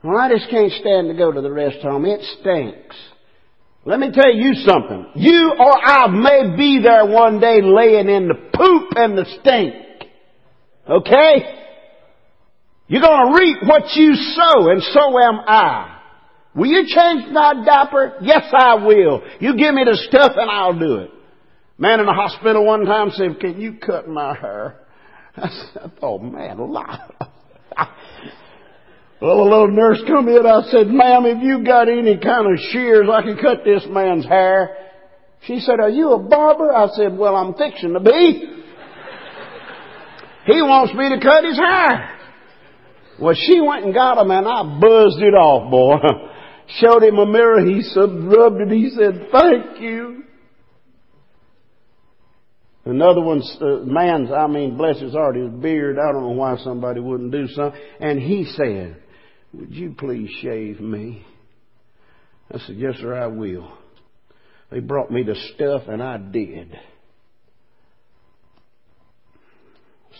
Well, 0.02 0.18
I 0.18 0.28
just 0.30 0.50
can't 0.50 0.72
stand 0.72 1.08
to 1.08 1.14
go 1.14 1.32
to 1.32 1.40
the 1.40 1.50
rest 1.50 1.78
home. 1.80 2.04
It 2.04 2.20
stinks. 2.40 2.96
Let 3.88 4.00
me 4.00 4.10
tell 4.12 4.30
you 4.30 4.52
something. 4.66 5.06
You 5.14 5.54
or 5.58 5.72
I 5.82 6.08
may 6.08 6.54
be 6.58 6.78
there 6.82 7.06
one 7.06 7.40
day 7.40 7.62
laying 7.62 8.10
in 8.10 8.28
the 8.28 8.34
poop 8.34 8.92
and 8.94 9.16
the 9.16 9.24
stink. 9.40 9.74
Okay? 10.86 11.64
You're 12.86 13.00
gonna 13.00 13.34
reap 13.34 13.56
what 13.66 13.84
you 13.94 14.14
sow, 14.14 14.68
and 14.68 14.82
so 14.82 15.00
am 15.18 15.40
I. 15.46 16.00
Will 16.54 16.66
you 16.66 16.82
change 16.86 17.32
my 17.32 17.64
diaper? 17.64 18.18
Yes, 18.20 18.42
I 18.52 18.74
will. 18.74 19.22
You 19.40 19.56
give 19.56 19.74
me 19.74 19.84
the 19.84 19.96
stuff 20.06 20.32
and 20.36 20.50
I'll 20.50 20.78
do 20.78 20.96
it. 20.96 21.10
Man 21.78 22.00
in 22.00 22.04
the 22.04 22.12
hospital 22.12 22.66
one 22.66 22.84
time 22.84 23.08
said, 23.12 23.40
can 23.40 23.58
you 23.58 23.78
cut 23.78 24.06
my 24.06 24.36
hair? 24.36 24.80
I, 25.36 25.48
said, 25.48 25.92
oh 26.02 26.18
man, 26.18 26.58
well, 29.20 29.40
a 29.40 29.42
little 29.42 29.70
nurse 29.70 30.00
come 30.06 30.28
in. 30.28 30.46
I 30.46 30.62
said, 30.70 30.86
ma'am, 30.88 31.26
if 31.26 31.42
you 31.42 31.64
got 31.64 31.88
any 31.88 32.18
kind 32.18 32.52
of 32.52 32.58
shears, 32.70 33.08
I 33.12 33.22
can 33.22 33.36
cut 33.36 33.64
this 33.64 33.84
man's 33.88 34.24
hair. 34.24 34.76
She 35.46 35.58
said, 35.60 35.80
are 35.80 35.90
you 35.90 36.12
a 36.12 36.18
barber? 36.18 36.72
I 36.72 36.88
said, 36.94 37.16
well, 37.16 37.34
I'm 37.34 37.54
fixing 37.54 37.94
to 37.94 38.00
be. 38.00 38.58
He 40.46 40.62
wants 40.62 40.94
me 40.94 41.08
to 41.10 41.20
cut 41.20 41.44
his 41.44 41.58
hair. 41.58 42.18
Well, 43.20 43.34
she 43.34 43.60
went 43.60 43.84
and 43.84 43.92
got 43.92 44.18
him 44.18 44.30
and 44.30 44.46
I 44.46 44.62
buzzed 44.80 45.20
it 45.20 45.34
off, 45.34 45.70
boy. 45.70 45.96
Showed 46.80 47.02
him 47.02 47.18
a 47.18 47.26
mirror. 47.26 47.64
He 47.64 47.82
rubbed 47.96 48.60
it. 48.60 48.70
He 48.70 48.90
said, 48.90 49.28
thank 49.32 49.80
you. 49.80 50.22
Another 52.84 53.20
one's 53.20 53.58
uh, 53.60 53.84
man's, 53.84 54.30
I 54.30 54.46
mean, 54.46 54.78
bless 54.78 54.98
his 54.98 55.12
heart, 55.12 55.36
his 55.36 55.50
beard. 55.50 55.98
I 55.98 56.10
don't 56.10 56.22
know 56.22 56.30
why 56.30 56.56
somebody 56.64 57.00
wouldn't 57.00 57.32
do 57.32 57.46
something. 57.48 57.78
And 58.00 58.18
he 58.18 58.44
said, 58.44 58.96
would 59.52 59.74
you 59.74 59.94
please 59.96 60.30
shave 60.42 60.80
me? 60.80 61.24
I 62.52 62.58
said, 62.58 62.76
Yes, 62.76 62.96
sir, 63.00 63.14
I 63.14 63.26
will. 63.26 63.76
They 64.70 64.80
brought 64.80 65.10
me 65.10 65.22
the 65.22 65.34
stuff 65.54 65.82
and 65.88 66.02
I 66.02 66.18
did. 66.18 66.78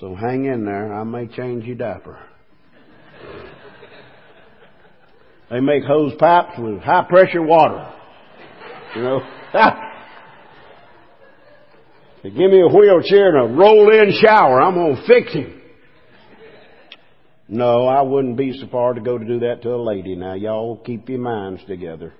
So 0.00 0.14
hang 0.14 0.44
in 0.44 0.64
there. 0.64 0.94
I 0.94 1.04
may 1.04 1.26
change 1.26 1.64
your 1.64 1.76
diaper. 1.76 2.18
they 5.50 5.60
make 5.60 5.82
hose 5.84 6.12
pipes 6.18 6.58
with 6.58 6.80
high 6.80 7.04
pressure 7.08 7.42
water. 7.42 7.92
You 8.94 9.02
know. 9.02 9.20
they 12.22 12.30
give 12.30 12.50
me 12.50 12.62
a 12.62 12.68
wheelchair 12.68 13.36
and 13.36 13.50
a 13.50 13.56
roll 13.58 13.90
in 13.90 14.12
shower. 14.22 14.62
I'm 14.62 14.74
going 14.74 14.96
to 14.96 15.06
fix 15.06 15.32
him. 15.32 15.57
No, 17.50 17.86
I 17.86 18.02
wouldn't 18.02 18.36
be 18.36 18.52
so 18.52 18.66
far 18.68 18.92
to 18.92 19.00
go 19.00 19.16
to 19.16 19.24
do 19.24 19.40
that 19.40 19.62
to 19.62 19.70
a 19.70 19.76
lady. 19.76 20.14
Now, 20.14 20.34
y'all 20.34 20.76
keep 20.76 21.08
your 21.08 21.18
minds 21.18 21.62
together. 21.66 22.12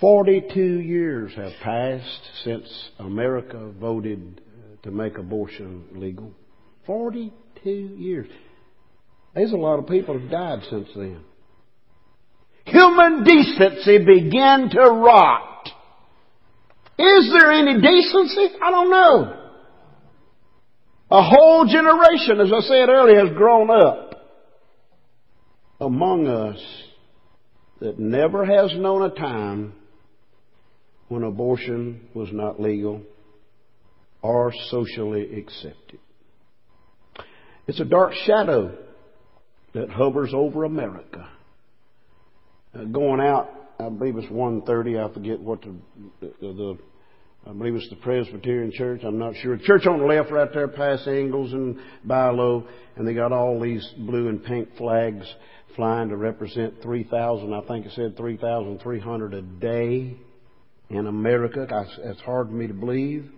Forty-two 0.00 0.80
years 0.80 1.32
have 1.36 1.52
passed 1.62 2.20
since 2.44 2.90
America 2.98 3.72
voted 3.78 4.40
uh, 4.40 4.82
to 4.82 4.90
make 4.90 5.18
abortion 5.18 5.84
legal. 5.94 6.32
Forty-two 6.86 7.70
years. 7.70 8.28
There's 9.34 9.52
a 9.52 9.56
lot 9.56 9.78
of 9.78 9.86
people 9.86 10.14
who 10.14 10.20
have 10.20 10.30
died 10.30 10.60
since 10.70 10.88
then. 10.94 11.20
Human 12.64 13.24
decency 13.24 13.98
began 14.04 14.68
to 14.70 14.80
rot. 14.80 15.68
Is 16.98 17.30
there 17.38 17.52
any 17.52 17.80
decency? 17.80 18.54
I 18.62 18.70
don't 18.70 18.90
know. 18.90 19.45
A 21.10 21.22
whole 21.22 21.66
generation, 21.66 22.40
as 22.40 22.52
I 22.52 22.60
said 22.66 22.88
earlier, 22.88 23.26
has 23.26 23.36
grown 23.36 23.70
up 23.70 24.34
among 25.80 26.26
us 26.26 26.58
that 27.80 27.98
never 27.98 28.44
has 28.44 28.74
known 28.74 29.02
a 29.02 29.10
time 29.10 29.74
when 31.08 31.22
abortion 31.22 32.08
was 32.14 32.28
not 32.32 32.60
legal 32.60 33.02
or 34.20 34.52
socially 34.70 35.38
accepted. 35.38 36.00
It's 37.68 37.78
a 37.78 37.84
dark 37.84 38.12
shadow 38.24 38.76
that 39.74 39.90
hovers 39.90 40.32
over 40.34 40.64
America. 40.64 41.28
Uh, 42.74 42.84
going 42.84 43.20
out, 43.20 43.50
I 43.78 43.88
believe 43.90 44.16
it's 44.16 44.30
130. 44.30 44.98
I 44.98 45.12
forget 45.12 45.38
what 45.40 45.62
the, 45.62 45.76
the, 46.20 46.32
the 46.40 46.78
I 47.48 47.52
believe 47.52 47.76
it's 47.76 47.88
the 47.90 47.96
Presbyterian 47.96 48.72
Church. 48.72 49.02
I'm 49.04 49.18
not 49.18 49.36
sure. 49.36 49.56
Church 49.56 49.86
on 49.86 50.00
the 50.00 50.04
left, 50.04 50.32
right 50.32 50.52
there, 50.52 50.66
past 50.66 51.06
Ingles 51.06 51.52
and 51.52 51.78
BI-LO, 52.04 52.66
and 52.96 53.06
they 53.06 53.14
got 53.14 53.30
all 53.30 53.60
these 53.60 53.88
blue 53.98 54.28
and 54.28 54.42
pink 54.42 54.76
flags 54.76 55.32
flying 55.76 56.08
to 56.08 56.16
represent 56.16 56.82
3,000. 56.82 57.54
I 57.54 57.60
think 57.68 57.86
it 57.86 57.92
said 57.94 58.16
3,300 58.16 59.34
a 59.34 59.42
day 59.42 60.16
in 60.90 61.06
America. 61.06 61.68
That's 62.04 62.20
hard 62.22 62.48
for 62.48 62.52
me 62.54 62.66
to 62.66 62.74
believe. 62.74 63.30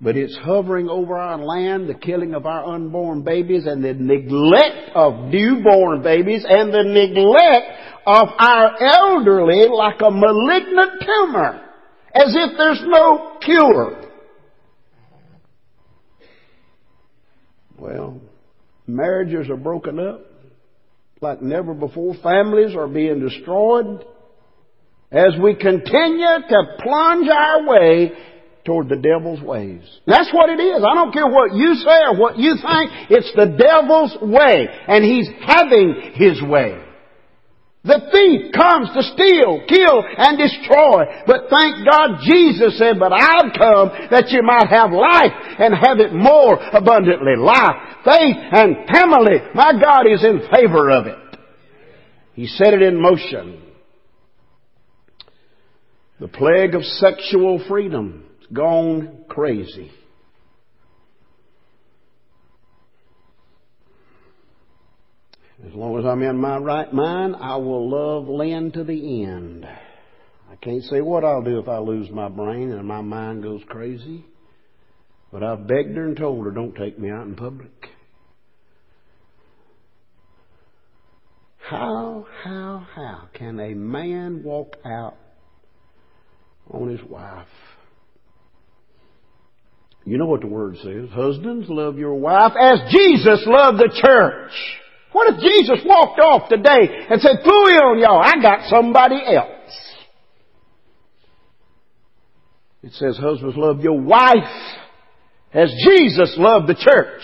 But 0.00 0.16
it's 0.16 0.36
hovering 0.44 0.88
over 0.88 1.18
our 1.18 1.38
land, 1.38 1.88
the 1.88 1.94
killing 1.94 2.34
of 2.34 2.46
our 2.46 2.64
unborn 2.72 3.22
babies 3.22 3.66
and 3.66 3.84
the 3.84 3.94
neglect 3.94 4.90
of 4.94 5.24
newborn 5.24 6.02
babies 6.02 6.44
and 6.48 6.72
the 6.72 6.84
neglect 6.84 7.66
of 8.06 8.28
our 8.38 8.80
elderly 8.80 9.66
like 9.68 10.00
a 10.00 10.10
malignant 10.10 11.02
tumor, 11.04 11.68
as 12.14 12.34
if 12.34 12.56
there's 12.56 12.82
no 12.84 13.38
cure. 13.40 14.10
Well, 17.78 18.20
marriages 18.86 19.50
are 19.50 19.56
broken 19.56 19.98
up 19.98 20.20
like 21.20 21.40
never 21.40 21.74
before. 21.74 22.14
Families 22.22 22.76
are 22.76 22.88
being 22.88 23.20
destroyed 23.20 24.04
as 25.10 25.34
we 25.42 25.54
continue 25.54 26.38
to 26.48 26.62
plunge 26.80 27.28
our 27.28 27.66
way 27.66 28.12
toward 28.64 28.88
the 28.88 28.96
devil's 28.96 29.40
ways. 29.40 29.82
That's 30.06 30.32
what 30.32 30.48
it 30.50 30.60
is. 30.60 30.82
I 30.82 30.94
don't 30.94 31.12
care 31.12 31.26
what 31.26 31.54
you 31.54 31.74
say 31.74 31.98
or 32.08 32.16
what 32.16 32.38
you 32.38 32.54
think. 32.54 33.10
It's 33.10 33.32
the 33.34 33.46
devil's 33.46 34.16
way. 34.22 34.68
And 34.86 35.04
he's 35.04 35.28
having 35.44 36.12
his 36.14 36.40
way. 36.42 36.78
The 37.84 37.98
thief 38.12 38.52
comes 38.54 38.90
to 38.94 39.02
steal, 39.02 39.66
kill, 39.66 40.04
and 40.16 40.38
destroy. 40.38 41.02
But 41.26 41.50
thank 41.50 41.84
God 41.84 42.22
Jesus 42.22 42.78
said, 42.78 43.00
but 43.00 43.12
I've 43.12 43.52
come 43.58 43.90
that 44.10 44.30
you 44.30 44.42
might 44.42 44.68
have 44.70 44.92
life 44.92 45.32
and 45.58 45.74
have 45.74 45.98
it 45.98 46.12
more 46.14 46.62
abundantly. 46.72 47.34
Life, 47.36 48.04
faith, 48.04 48.36
and 48.52 48.86
family. 48.86 49.38
My 49.54 49.72
God 49.72 50.06
is 50.06 50.24
in 50.24 50.46
favor 50.54 50.90
of 50.90 51.06
it. 51.08 51.18
He 52.34 52.46
set 52.46 52.72
it 52.72 52.82
in 52.82 53.02
motion. 53.02 53.60
The 56.20 56.28
plague 56.28 56.76
of 56.76 56.84
sexual 56.84 57.64
freedom 57.68 58.24
has 58.38 58.46
gone 58.52 59.24
crazy. 59.28 59.90
As 65.66 65.74
long 65.74 65.98
as 65.98 66.04
I'm 66.04 66.22
in 66.22 66.36
my 66.36 66.58
right 66.58 66.92
mind, 66.92 67.36
I 67.40 67.56
will 67.56 67.88
love 67.88 68.28
Lynn 68.28 68.72
to 68.72 68.82
the 68.82 69.24
end. 69.24 69.64
I 69.64 70.56
can't 70.56 70.82
say 70.84 71.00
what 71.00 71.24
I'll 71.24 71.42
do 71.42 71.60
if 71.60 71.68
I 71.68 71.78
lose 71.78 72.10
my 72.10 72.28
brain 72.28 72.72
and 72.72 72.86
my 72.86 73.00
mind 73.00 73.42
goes 73.42 73.62
crazy. 73.68 74.24
But 75.30 75.42
I've 75.42 75.66
begged 75.66 75.96
her 75.96 76.04
and 76.04 76.16
told 76.16 76.44
her, 76.44 76.50
don't 76.50 76.74
take 76.74 76.98
me 76.98 77.10
out 77.10 77.26
in 77.26 77.36
public. 77.36 77.70
How, 81.58 82.26
how, 82.42 82.86
how 82.94 83.28
can 83.32 83.58
a 83.58 83.74
man 83.74 84.42
walk 84.42 84.76
out 84.84 85.16
on 86.70 86.90
his 86.90 87.02
wife? 87.08 87.46
You 90.04 90.18
know 90.18 90.26
what 90.26 90.40
the 90.40 90.48
word 90.48 90.76
says. 90.82 91.08
Husbands, 91.12 91.66
love 91.70 91.96
your 91.96 92.14
wife 92.14 92.52
as 92.60 92.80
Jesus 92.90 93.44
loved 93.46 93.78
the 93.78 94.00
church. 94.02 94.50
What 95.12 95.34
if 95.34 95.40
Jesus 95.40 95.84
walked 95.84 96.20
off 96.20 96.48
today 96.48 97.06
and 97.10 97.20
said, 97.20 97.44
Fooey 97.44 97.76
on 97.80 97.98
y'all, 97.98 98.22
I 98.22 98.40
got 98.40 98.68
somebody 98.68 99.16
else. 99.16 99.48
It 102.82 102.92
says, 102.94 103.16
husbands, 103.16 103.56
love 103.56 103.80
your 103.80 104.00
wife 104.00 104.34
as 105.52 105.72
Jesus 105.84 106.34
loved 106.36 106.66
the 106.66 106.74
church. 106.74 107.22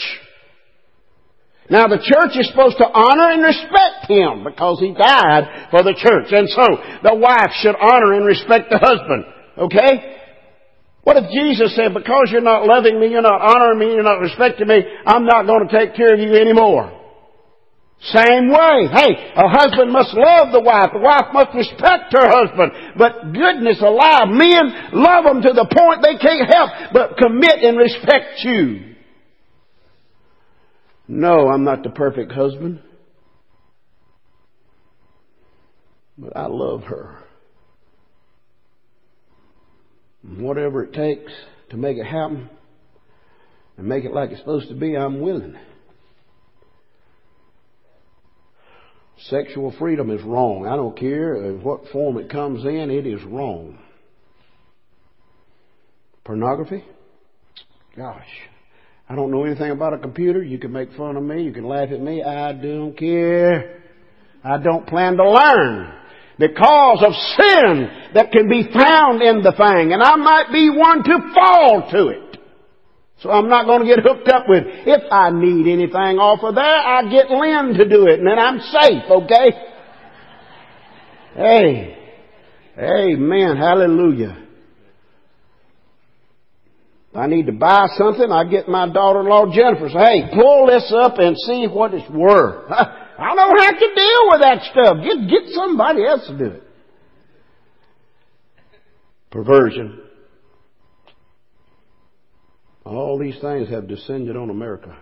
Now 1.70 1.88
the 1.88 1.98
church 2.00 2.38
is 2.38 2.48
supposed 2.48 2.78
to 2.78 2.86
honor 2.86 3.32
and 3.32 3.42
respect 3.42 4.08
him 4.08 4.44
because 4.44 4.80
he 4.80 4.92
died 4.92 5.68
for 5.70 5.82
the 5.82 5.96
church. 5.96 6.32
And 6.32 6.48
so 6.48 6.64
the 7.02 7.16
wife 7.16 7.52
should 7.60 7.76
honor 7.76 8.14
and 8.14 8.24
respect 8.24 8.70
the 8.70 8.78
husband. 8.78 9.24
Okay? 9.58 10.16
What 11.02 11.16
if 11.16 11.30
Jesus 11.32 11.74
said, 11.74 11.94
because 11.94 12.28
you're 12.30 12.40
not 12.40 12.66
loving 12.66 13.00
me, 13.00 13.08
you're 13.08 13.22
not 13.22 13.40
honoring 13.40 13.78
me, 13.78 13.94
you're 13.94 14.02
not 14.02 14.20
respecting 14.20 14.68
me, 14.68 14.82
I'm 15.06 15.24
not 15.24 15.46
going 15.46 15.66
to 15.66 15.72
take 15.72 15.96
care 15.96 16.14
of 16.14 16.20
you 16.20 16.34
anymore? 16.34 16.97
Same 18.00 18.48
way. 18.48 18.86
Hey, 18.92 19.32
a 19.34 19.48
husband 19.48 19.92
must 19.92 20.14
love 20.14 20.52
the 20.52 20.60
wife. 20.60 20.90
The 20.92 21.00
wife 21.00 21.26
must 21.32 21.54
respect 21.54 22.12
her 22.12 22.28
husband. 22.28 22.94
But 22.96 23.32
goodness 23.32 23.80
alive, 23.80 24.28
men 24.28 24.90
love 24.92 25.24
them 25.24 25.42
to 25.42 25.52
the 25.52 25.66
point 25.66 26.02
they 26.02 26.16
can't 26.16 26.48
help 26.48 26.92
but 26.92 27.16
commit 27.16 27.58
and 27.62 27.76
respect 27.76 28.44
you. 28.44 28.94
No, 31.08 31.48
I'm 31.48 31.64
not 31.64 31.82
the 31.82 31.90
perfect 31.90 32.32
husband. 32.32 32.80
But 36.16 36.36
I 36.36 36.46
love 36.46 36.84
her. 36.84 37.18
whatever 40.36 40.84
it 40.84 40.92
takes 40.92 41.32
to 41.70 41.76
make 41.76 41.96
it 41.96 42.04
happen 42.04 42.50
and 43.76 43.86
make 43.86 44.04
it 44.04 44.12
like 44.12 44.30
it's 44.30 44.40
supposed 44.40 44.68
to 44.68 44.74
be, 44.74 44.96
I'm 44.96 45.20
willing. 45.20 45.56
Sexual 49.26 49.74
freedom 49.78 50.10
is 50.10 50.22
wrong. 50.22 50.66
I 50.66 50.76
don't 50.76 50.96
care 50.96 51.52
what 51.54 51.88
form 51.92 52.18
it 52.18 52.30
comes 52.30 52.64
in, 52.64 52.90
it 52.90 53.06
is 53.06 53.22
wrong. 53.24 53.78
Pornography? 56.24 56.84
Gosh. 57.96 58.28
I 59.08 59.16
don't 59.16 59.30
know 59.30 59.44
anything 59.44 59.70
about 59.70 59.94
a 59.94 59.98
computer. 59.98 60.42
You 60.42 60.58
can 60.58 60.72
make 60.72 60.92
fun 60.92 61.16
of 61.16 61.22
me. 61.22 61.42
You 61.42 61.52
can 61.52 61.64
laugh 61.64 61.88
at 61.90 62.00
me. 62.00 62.22
I 62.22 62.52
don't 62.52 62.96
care. 62.96 63.82
I 64.44 64.58
don't 64.58 64.86
plan 64.86 65.16
to 65.16 65.28
learn 65.28 65.94
because 66.38 67.02
of 67.04 67.12
sin 67.36 67.88
that 68.14 68.30
can 68.30 68.48
be 68.48 68.68
found 68.72 69.22
in 69.22 69.42
the 69.42 69.52
thing. 69.52 69.92
And 69.92 70.02
I 70.02 70.16
might 70.16 70.52
be 70.52 70.70
one 70.70 71.02
to 71.02 71.32
fall 71.34 71.88
to 71.90 72.08
it. 72.08 72.27
So 73.20 73.30
I'm 73.30 73.48
not 73.48 73.66
going 73.66 73.80
to 73.80 73.86
get 73.86 74.04
hooked 74.04 74.28
up 74.28 74.48
with, 74.48 74.62
if 74.64 75.02
I 75.10 75.30
need 75.30 75.66
anything 75.72 76.18
off 76.18 76.38
of 76.44 76.54
there, 76.54 76.64
I 76.64 77.02
get 77.10 77.30
Lynn 77.30 77.74
to 77.74 77.88
do 77.88 78.06
it 78.06 78.20
and 78.20 78.28
then 78.28 78.38
I'm 78.38 78.60
safe, 78.60 79.02
okay? 79.10 79.50
Hey. 81.34 81.98
Amen. 82.78 83.56
Hallelujah. 83.56 84.44
If 87.10 87.16
I 87.16 87.26
need 87.26 87.46
to 87.46 87.52
buy 87.52 87.86
something, 87.96 88.30
I 88.30 88.44
get 88.44 88.68
my 88.68 88.88
daughter-in-law 88.88 89.52
Jennifer. 89.52 89.88
Say, 89.88 89.98
hey, 89.98 90.30
pull 90.32 90.66
this 90.66 90.92
up 90.96 91.18
and 91.18 91.36
see 91.38 91.66
what 91.66 91.94
it's 91.94 92.08
worth. 92.10 92.70
I 92.70 93.34
don't 93.34 93.58
have 93.58 93.74
to 93.74 93.94
deal 93.94 94.22
with 94.30 94.40
that 94.42 94.62
stuff. 94.70 94.96
Get, 95.02 95.28
get 95.28 95.54
somebody 95.54 96.06
else 96.06 96.26
to 96.28 96.38
do 96.38 96.44
it. 96.44 96.62
Perversion. 99.30 100.07
All 102.88 103.18
these 103.18 103.38
things 103.40 103.68
have 103.68 103.86
descended 103.86 104.34
on 104.34 104.48
America. 104.48 104.96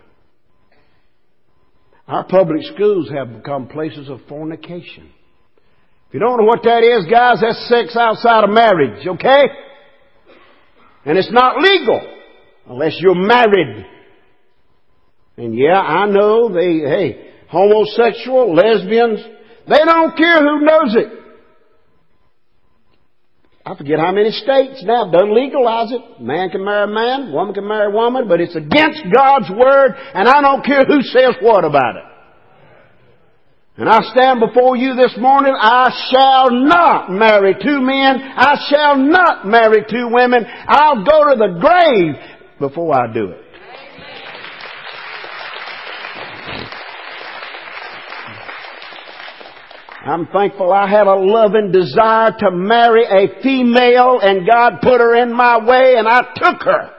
Our 2.09 2.25
public 2.25 2.63
schools 2.75 3.09
have 3.11 3.33
become 3.33 3.69
places 3.69 4.09
of 4.09 4.21
fornication. 4.29 5.11
If 6.09 6.15
you 6.15 6.21
don't 6.21 6.39
know 6.39 6.47
what 6.47 6.65
that 6.65 6.83
is, 6.83 7.07
guys, 7.11 7.39
that's 7.41 7.69
sex 7.69 7.97
outside 7.97 8.45
of 8.45 8.51
marriage, 8.51 9.07
okay? 9.07 9.45
And 11.05 11.17
it's 11.17 11.31
not 11.31 11.61
legal 11.61 12.01
unless 12.69 12.97
you're 13.01 13.15
married. 13.15 13.87
And 15.37 15.57
yeah, 15.57 15.81
I 15.81 16.07
know 16.07 16.49
they, 16.49 16.79
hey, 16.79 17.31
homosexual, 17.49 18.53
lesbians. 18.53 19.21
They 19.69 19.79
don't 19.85 20.17
care 20.17 20.39
who 20.39 20.61
knows 20.65 20.97
it. 20.97 21.26
I 23.67 23.75
forget 23.75 23.99
how 23.99 24.13
many 24.13 24.31
states 24.31 24.85
now 24.85 25.11
done 25.11 25.35
legalize 25.35 25.91
it. 25.91 26.23
Man 26.23 26.51
can 26.51 26.65
marry 26.65 26.85
a 26.85 26.95
man, 26.95 27.33
woman 27.33 27.53
can 27.53 27.67
marry 27.67 27.93
a 27.93 27.95
woman, 27.95 28.29
but 28.29 28.41
it's 28.41 28.55
against 28.55 29.03
God's 29.13 29.51
word, 29.51 29.97
and 30.15 30.29
I 30.29 30.41
don't 30.41 30.65
care 30.65 30.85
who 30.85 31.03
says 31.03 31.35
what 31.43 31.65
about 31.65 31.97
it. 31.97 32.05
And 33.79 33.89
I 33.89 34.03
stand 34.15 34.39
before 34.39 34.77
you 34.77 34.95
this 34.95 35.17
morning, 35.19 35.53
I 35.59 35.91
shall 36.13 36.51
not 36.53 37.11
marry 37.11 37.55
two 37.55 37.81
men, 37.81 38.23
I 38.23 38.55
shall 38.71 38.97
not 38.99 39.45
marry 39.49 39.85
two 39.91 40.11
women, 40.13 40.47
I'll 40.69 41.05
go 41.05 41.31
to 41.31 41.37
the 41.37 41.59
grave 41.59 42.15
before 42.61 42.95
I 42.95 43.13
do 43.13 43.31
it. 43.31 43.46
I'm 50.07 50.29
thankful 50.29 50.73
I 50.73 50.89
had 50.89 51.09
a 51.09 51.17
loving 51.17 51.73
desire 51.73 52.31
to 52.39 52.51
marry 52.53 53.05
a 53.05 53.43
female 53.43 54.21
and 54.23 54.47
God 54.47 54.79
put 54.81 55.01
her 55.01 55.17
in 55.17 55.33
my 55.33 55.59
way 55.59 55.97
and 55.99 56.07
I 56.07 56.21
took 56.37 56.63
her. 56.63 56.91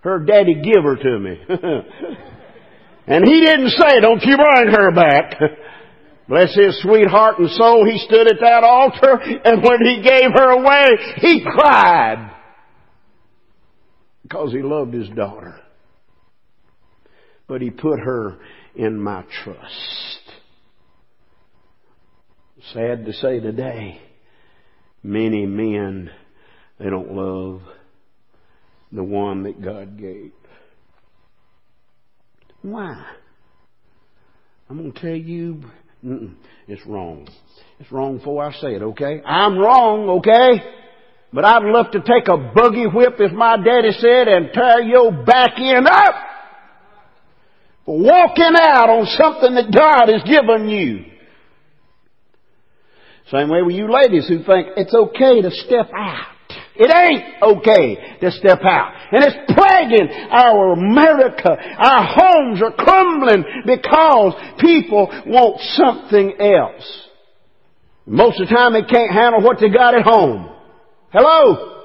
Her 0.00 0.18
daddy 0.18 0.54
give 0.54 0.84
her 0.84 0.96
to 0.96 1.18
me. 1.18 1.40
and 3.06 3.26
he 3.26 3.40
didn't 3.40 3.70
say, 3.70 4.00
don't 4.00 4.22
you 4.22 4.36
bring 4.36 4.68
her 4.68 4.92
back. 4.92 5.40
Bless 6.28 6.54
his 6.54 6.78
sweet 6.82 7.06
heart 7.06 7.38
and 7.38 7.48
soul, 7.52 7.86
he 7.86 7.98
stood 8.06 8.26
at 8.26 8.40
that 8.40 8.64
altar 8.64 9.18
and 9.44 9.62
when 9.62 9.80
he 9.82 10.02
gave 10.02 10.30
her 10.34 10.50
away, 10.50 10.88
he 11.16 11.42
cried. 11.42 12.34
Because 14.24 14.52
he 14.52 14.60
loved 14.60 14.92
his 14.92 15.08
daughter. 15.08 15.58
But 17.48 17.62
he 17.62 17.70
put 17.70 17.98
her 18.00 18.36
in 18.74 19.00
my 19.00 19.24
trust. 19.42 20.25
Sad 22.72 23.04
to 23.04 23.12
say 23.12 23.38
today, 23.38 24.00
many 25.02 25.46
men, 25.46 26.10
they 26.78 26.90
don't 26.90 27.12
love 27.12 27.62
the 28.90 29.04
one 29.04 29.44
that 29.44 29.62
God 29.62 29.98
gave. 29.98 30.32
Why? 32.62 33.06
I'm 34.68 34.78
going 34.78 34.92
to 34.92 35.00
tell 35.00 35.10
you, 35.10 35.62
it's 36.66 36.84
wrong. 36.86 37.28
It's 37.78 37.92
wrong 37.92 38.18
before 38.18 38.42
I 38.44 38.52
say 38.52 38.74
it, 38.74 38.82
okay? 38.82 39.22
I'm 39.24 39.58
wrong, 39.58 40.08
okay? 40.18 40.62
But 41.32 41.44
I'd 41.44 41.62
love 41.62 41.92
to 41.92 42.00
take 42.00 42.26
a 42.28 42.36
buggy 42.52 42.86
whip, 42.86 43.20
as 43.20 43.32
my 43.32 43.56
daddy 43.58 43.92
said, 43.92 44.26
and 44.26 44.50
tear 44.52 44.82
your 44.82 45.12
back 45.24 45.52
end 45.58 45.86
up 45.86 46.14
for 47.84 47.98
walking 47.98 48.54
out 48.58 48.90
on 48.90 49.06
something 49.06 49.54
that 49.54 49.72
God 49.72 50.08
has 50.12 50.22
given 50.24 50.68
you. 50.68 51.04
Same 53.30 53.48
way 53.48 53.62
with 53.62 53.74
you 53.74 53.90
ladies 53.90 54.28
who 54.28 54.44
think 54.44 54.68
it's 54.76 54.94
okay 54.94 55.42
to 55.42 55.50
step 55.50 55.90
out. 55.94 56.36
It 56.76 56.90
ain't 56.94 57.42
okay 57.42 58.18
to 58.20 58.30
step 58.30 58.60
out. 58.62 58.92
And 59.10 59.24
it's 59.24 59.52
plaguing 59.52 60.08
our 60.30 60.74
America. 60.74 61.50
Our 61.50 62.04
homes 62.04 62.62
are 62.62 62.72
crumbling 62.72 63.44
because 63.64 64.34
people 64.60 65.08
want 65.26 65.60
something 65.60 66.34
else. 66.38 67.08
Most 68.06 68.40
of 68.40 68.48
the 68.48 68.54
time 68.54 68.74
they 68.74 68.82
can't 68.82 69.10
handle 69.10 69.42
what 69.42 69.58
they 69.58 69.70
got 69.70 69.94
at 69.94 70.02
home. 70.02 70.50
Hello? 71.10 71.82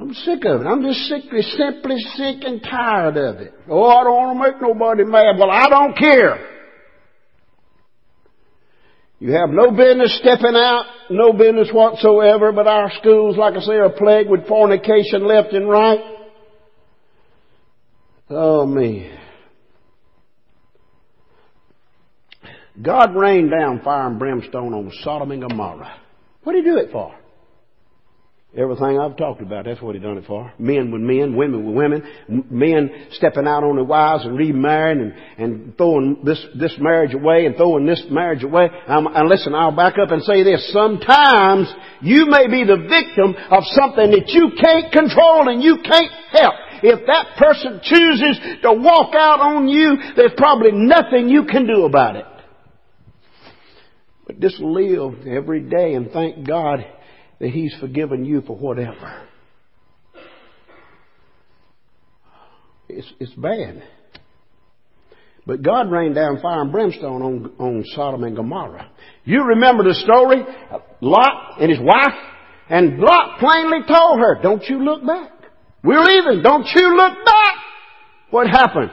I'm 0.00 0.14
sick 0.14 0.44
of 0.46 0.62
it. 0.62 0.66
I'm 0.66 0.82
just 0.82 1.00
sick, 1.00 1.24
simply 1.58 1.98
sick 2.14 2.36
and 2.44 2.62
tired 2.62 3.18
of 3.18 3.36
it. 3.36 3.52
Oh, 3.68 3.84
I 3.84 4.04
don't 4.04 4.16
want 4.16 4.38
to 4.38 4.50
make 4.50 4.62
nobody 4.62 5.04
mad. 5.04 5.36
Well, 5.38 5.50
I 5.50 5.68
don't 5.68 5.94
care. 5.94 6.59
You 9.20 9.32
have 9.32 9.50
no 9.50 9.70
business 9.70 10.18
stepping 10.22 10.56
out, 10.56 10.84
no 11.10 11.34
business 11.34 11.68
whatsoever, 11.70 12.52
but 12.52 12.66
our 12.66 12.90
schools, 13.00 13.36
like 13.36 13.54
I 13.54 13.60
say, 13.60 13.74
are 13.74 13.90
plagued 13.90 14.30
with 14.30 14.48
fornication 14.48 15.26
left 15.26 15.52
and 15.52 15.68
right. 15.68 16.00
Oh 18.30 18.64
me. 18.64 19.14
God 22.80 23.14
rained 23.14 23.50
down 23.50 23.82
fire 23.82 24.06
and 24.06 24.18
brimstone 24.18 24.72
on 24.72 24.90
Sodom 25.02 25.32
and 25.32 25.42
Gomorrah. 25.42 26.00
What 26.42 26.54
did 26.54 26.64
he 26.64 26.70
do 26.70 26.78
it 26.78 26.90
for? 26.90 27.14
Everything 28.56 28.98
I've 28.98 29.16
talked 29.16 29.40
about, 29.40 29.66
that's 29.66 29.80
what 29.80 29.94
he 29.94 30.00
done 30.00 30.18
it 30.18 30.24
for. 30.26 30.52
Men 30.58 30.90
with 30.90 31.02
men, 31.02 31.36
women 31.36 31.66
with 31.66 31.76
women, 31.76 32.02
men 32.50 33.06
stepping 33.12 33.46
out 33.46 33.62
on 33.62 33.76
their 33.76 33.84
wives 33.84 34.24
and 34.24 34.36
remarrying 34.36 35.12
and, 35.38 35.44
and 35.52 35.78
throwing 35.78 36.22
this, 36.24 36.44
this 36.58 36.74
marriage 36.80 37.14
away 37.14 37.46
and 37.46 37.54
throwing 37.54 37.86
this 37.86 38.04
marriage 38.10 38.42
away. 38.42 38.68
Um, 38.88 39.06
and 39.06 39.28
listen, 39.28 39.54
I'll 39.54 39.70
back 39.70 39.98
up 40.02 40.10
and 40.10 40.20
say 40.24 40.42
this. 40.42 40.68
Sometimes 40.72 41.72
you 42.02 42.26
may 42.26 42.48
be 42.48 42.64
the 42.64 42.88
victim 42.90 43.36
of 43.52 43.62
something 43.70 44.10
that 44.10 44.26
you 44.26 44.50
can't 44.60 44.90
control 44.90 45.48
and 45.48 45.62
you 45.62 45.78
can't 45.84 46.10
help. 46.32 46.54
If 46.82 47.06
that 47.06 47.36
person 47.38 47.80
chooses 47.84 48.40
to 48.62 48.72
walk 48.72 49.14
out 49.14 49.38
on 49.38 49.68
you, 49.68 49.96
there's 50.16 50.34
probably 50.36 50.72
nothing 50.72 51.28
you 51.28 51.44
can 51.44 51.68
do 51.68 51.84
about 51.84 52.16
it. 52.16 52.26
But 54.26 54.40
just 54.40 54.58
live 54.58 55.24
every 55.24 55.60
day 55.60 55.94
and 55.94 56.10
thank 56.10 56.44
God 56.44 56.84
that 57.40 57.48
He's 57.48 57.74
forgiven 57.80 58.24
you 58.24 58.42
for 58.42 58.56
whatever. 58.56 59.26
It's, 62.88 63.12
it's 63.18 63.32
bad. 63.32 63.82
But 65.46 65.62
God 65.62 65.90
rained 65.90 66.14
down 66.14 66.40
fire 66.40 66.62
and 66.62 66.70
brimstone 66.70 67.22
on, 67.22 67.52
on 67.58 67.84
Sodom 67.94 68.24
and 68.24 68.36
Gomorrah. 68.36 68.90
You 69.24 69.42
remember 69.42 69.84
the 69.84 69.94
story? 69.94 70.44
Lot 71.00 71.60
and 71.60 71.70
his 71.70 71.80
wife? 71.80 72.18
And 72.68 72.98
Lot 72.98 73.40
plainly 73.40 73.78
told 73.88 74.20
her, 74.20 74.40
don't 74.42 74.62
you 74.68 74.84
look 74.84 75.04
back. 75.04 75.32
We're 75.82 76.02
leaving. 76.02 76.42
Don't 76.42 76.66
you 76.74 76.94
look 76.94 77.24
back. 77.24 77.54
What 78.30 78.48
happened? 78.48 78.90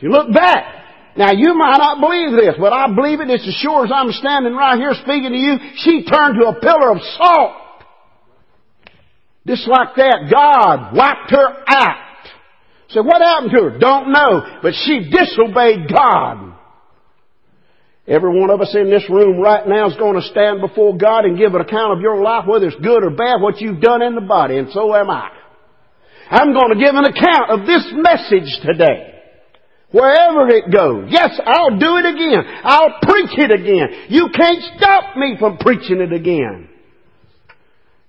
She 0.00 0.08
looked 0.08 0.32
back. 0.32 0.85
Now 1.16 1.32
you 1.32 1.54
might 1.54 1.78
not 1.78 2.00
believe 2.00 2.36
this, 2.36 2.54
but 2.60 2.72
I 2.72 2.92
believe 2.94 3.20
it. 3.20 3.30
It's 3.30 3.46
as 3.46 3.54
sure 3.54 3.84
as 3.84 3.92
I'm 3.92 4.12
standing 4.12 4.52
right 4.52 4.78
here 4.78 4.92
speaking 4.92 5.32
to 5.32 5.38
you. 5.38 5.56
She 5.76 6.04
turned 6.04 6.36
to 6.40 6.48
a 6.48 6.60
pillar 6.60 6.92
of 6.92 7.00
salt. 7.16 7.56
Just 9.46 9.66
like 9.68 9.96
that, 9.96 10.28
God 10.30 10.94
wiped 10.94 11.30
her 11.30 11.64
out. 11.68 12.06
So 12.90 13.02
what 13.02 13.22
happened 13.22 13.52
to 13.52 13.62
her? 13.62 13.78
Don't 13.78 14.12
know. 14.12 14.60
But 14.62 14.74
she 14.74 15.08
disobeyed 15.08 15.88
God. 15.88 16.54
Every 18.06 18.38
one 18.38 18.50
of 18.50 18.60
us 18.60 18.74
in 18.74 18.90
this 18.90 19.08
room 19.10 19.40
right 19.40 19.66
now 19.66 19.88
is 19.88 19.96
going 19.96 20.14
to 20.14 20.28
stand 20.28 20.60
before 20.60 20.96
God 20.96 21.24
and 21.24 21.38
give 21.38 21.54
an 21.54 21.60
account 21.60 21.92
of 21.92 22.00
your 22.00 22.22
life, 22.22 22.44
whether 22.46 22.66
it's 22.66 22.76
good 22.76 23.02
or 23.02 23.10
bad, 23.10 23.40
what 23.40 23.60
you've 23.60 23.80
done 23.80 24.02
in 24.02 24.14
the 24.14 24.20
body, 24.20 24.58
and 24.58 24.70
so 24.70 24.94
am 24.94 25.10
I. 25.10 25.28
I'm 26.30 26.52
going 26.52 26.70
to 26.70 26.84
give 26.84 26.94
an 26.94 27.04
account 27.04 27.50
of 27.50 27.66
this 27.66 27.84
message 27.92 28.60
today. 28.62 29.15
Wherever 29.96 30.48
it 30.50 30.70
goes. 30.70 31.08
Yes, 31.08 31.40
I'll 31.42 31.78
do 31.78 31.96
it 31.96 32.04
again. 32.04 32.44
I'll 32.64 32.98
preach 33.00 33.38
it 33.38 33.50
again. 33.50 34.04
You 34.10 34.28
can't 34.28 34.62
stop 34.76 35.16
me 35.16 35.36
from 35.38 35.56
preaching 35.56 36.02
it 36.02 36.12
again. 36.12 36.68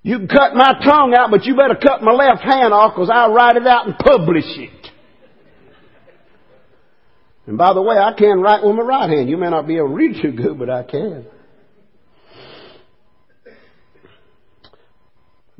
You 0.02 0.18
can 0.18 0.28
cut 0.28 0.54
my 0.54 0.74
tongue 0.84 1.14
out, 1.18 1.30
but 1.30 1.46
you 1.46 1.56
better 1.56 1.76
cut 1.82 2.02
my 2.02 2.12
left 2.12 2.42
hand 2.42 2.74
off 2.74 2.92
because 2.94 3.08
I'll 3.10 3.32
write 3.32 3.56
it 3.56 3.66
out 3.66 3.86
and 3.86 3.96
publish 3.96 4.44
it. 4.44 4.86
And 7.46 7.56
by 7.56 7.72
the 7.72 7.80
way, 7.80 7.96
I 7.96 8.12
can 8.12 8.42
write 8.42 8.62
with 8.62 8.76
my 8.76 8.82
right 8.82 9.08
hand. 9.08 9.30
You 9.30 9.38
may 9.38 9.48
not 9.48 9.66
be 9.66 9.78
able 9.78 9.88
to 9.88 9.94
read 9.94 10.20
too 10.20 10.32
good, 10.32 10.58
but 10.58 10.68
I 10.68 10.82
can. 10.82 11.24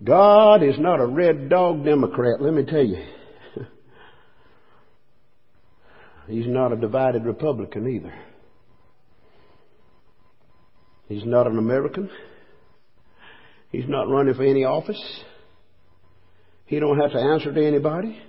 God 0.05 0.63
is 0.63 0.79
not 0.79 1.01
a 1.01 1.07
red 1.07 1.49
dog 1.49 1.87
Democrat, 1.87 2.43
let 2.43 2.53
me 2.53 2.67
tell 2.67 2.85
you. 2.85 3.03
He's 6.29 6.47
not 6.47 6.73
a 6.73 6.77
divided 6.77 7.25
Republican 7.25 7.89
either. 7.89 8.15
He's 11.09 11.25
not 11.25 11.47
an 11.47 11.59
American. 11.59 12.11
He's 13.73 13.89
not 13.89 14.09
running 14.09 14.35
for 14.35 14.45
any 14.45 14.65
office. 14.65 15.03
He 16.67 16.79
don't 16.79 16.99
have 17.01 17.13
to 17.13 17.19
answer 17.19 17.53
to 17.53 17.67
anybody. 17.67 18.21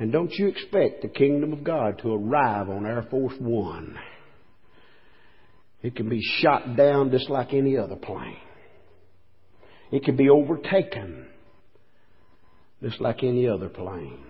And 0.00 0.10
don't 0.10 0.32
you 0.32 0.48
expect 0.48 1.02
the 1.02 1.08
kingdom 1.08 1.52
of 1.52 1.62
God 1.62 2.00
to 2.02 2.12
arrive 2.12 2.68
on 2.68 2.84
Air 2.84 3.06
Force 3.08 3.34
One. 3.38 3.96
It 5.82 5.94
can 5.94 6.08
be 6.08 6.20
shot 6.40 6.76
down 6.76 7.12
just 7.12 7.30
like 7.30 7.52
any 7.52 7.76
other 7.76 7.94
plane. 7.94 8.38
It 9.92 10.02
can 10.02 10.16
be 10.16 10.28
overtaken 10.28 11.28
just 12.82 13.00
like 13.00 13.22
any 13.22 13.48
other 13.48 13.68
plane. 13.68 14.24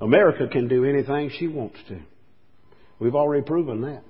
America 0.00 0.46
can 0.48 0.68
do 0.68 0.84
anything 0.84 1.30
she 1.38 1.48
wants 1.48 1.78
to. 1.88 1.98
We've 2.98 3.14
already 3.14 3.44
proven 3.44 3.82
that. 3.82 4.02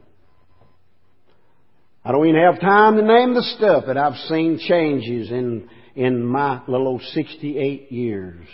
I 2.05 2.13
don't 2.13 2.27
even 2.27 2.41
have 2.41 2.61
time 2.61 2.97
to 2.97 3.03
name 3.03 3.35
the 3.35 3.43
stuff 3.57 3.85
that 3.87 3.99
I've 3.99 4.17
seen 4.29 4.59
changes 4.59 5.31
in, 5.31 5.69
in 5.95 6.25
my 6.25 6.63
little 6.67 6.89
old 6.89 7.03
68 7.03 7.93
years. 7.93 8.47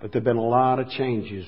But 0.00 0.12
there 0.12 0.20
have 0.20 0.24
been 0.24 0.36
a 0.36 0.42
lot 0.42 0.78
of 0.78 0.88
changes. 0.90 1.46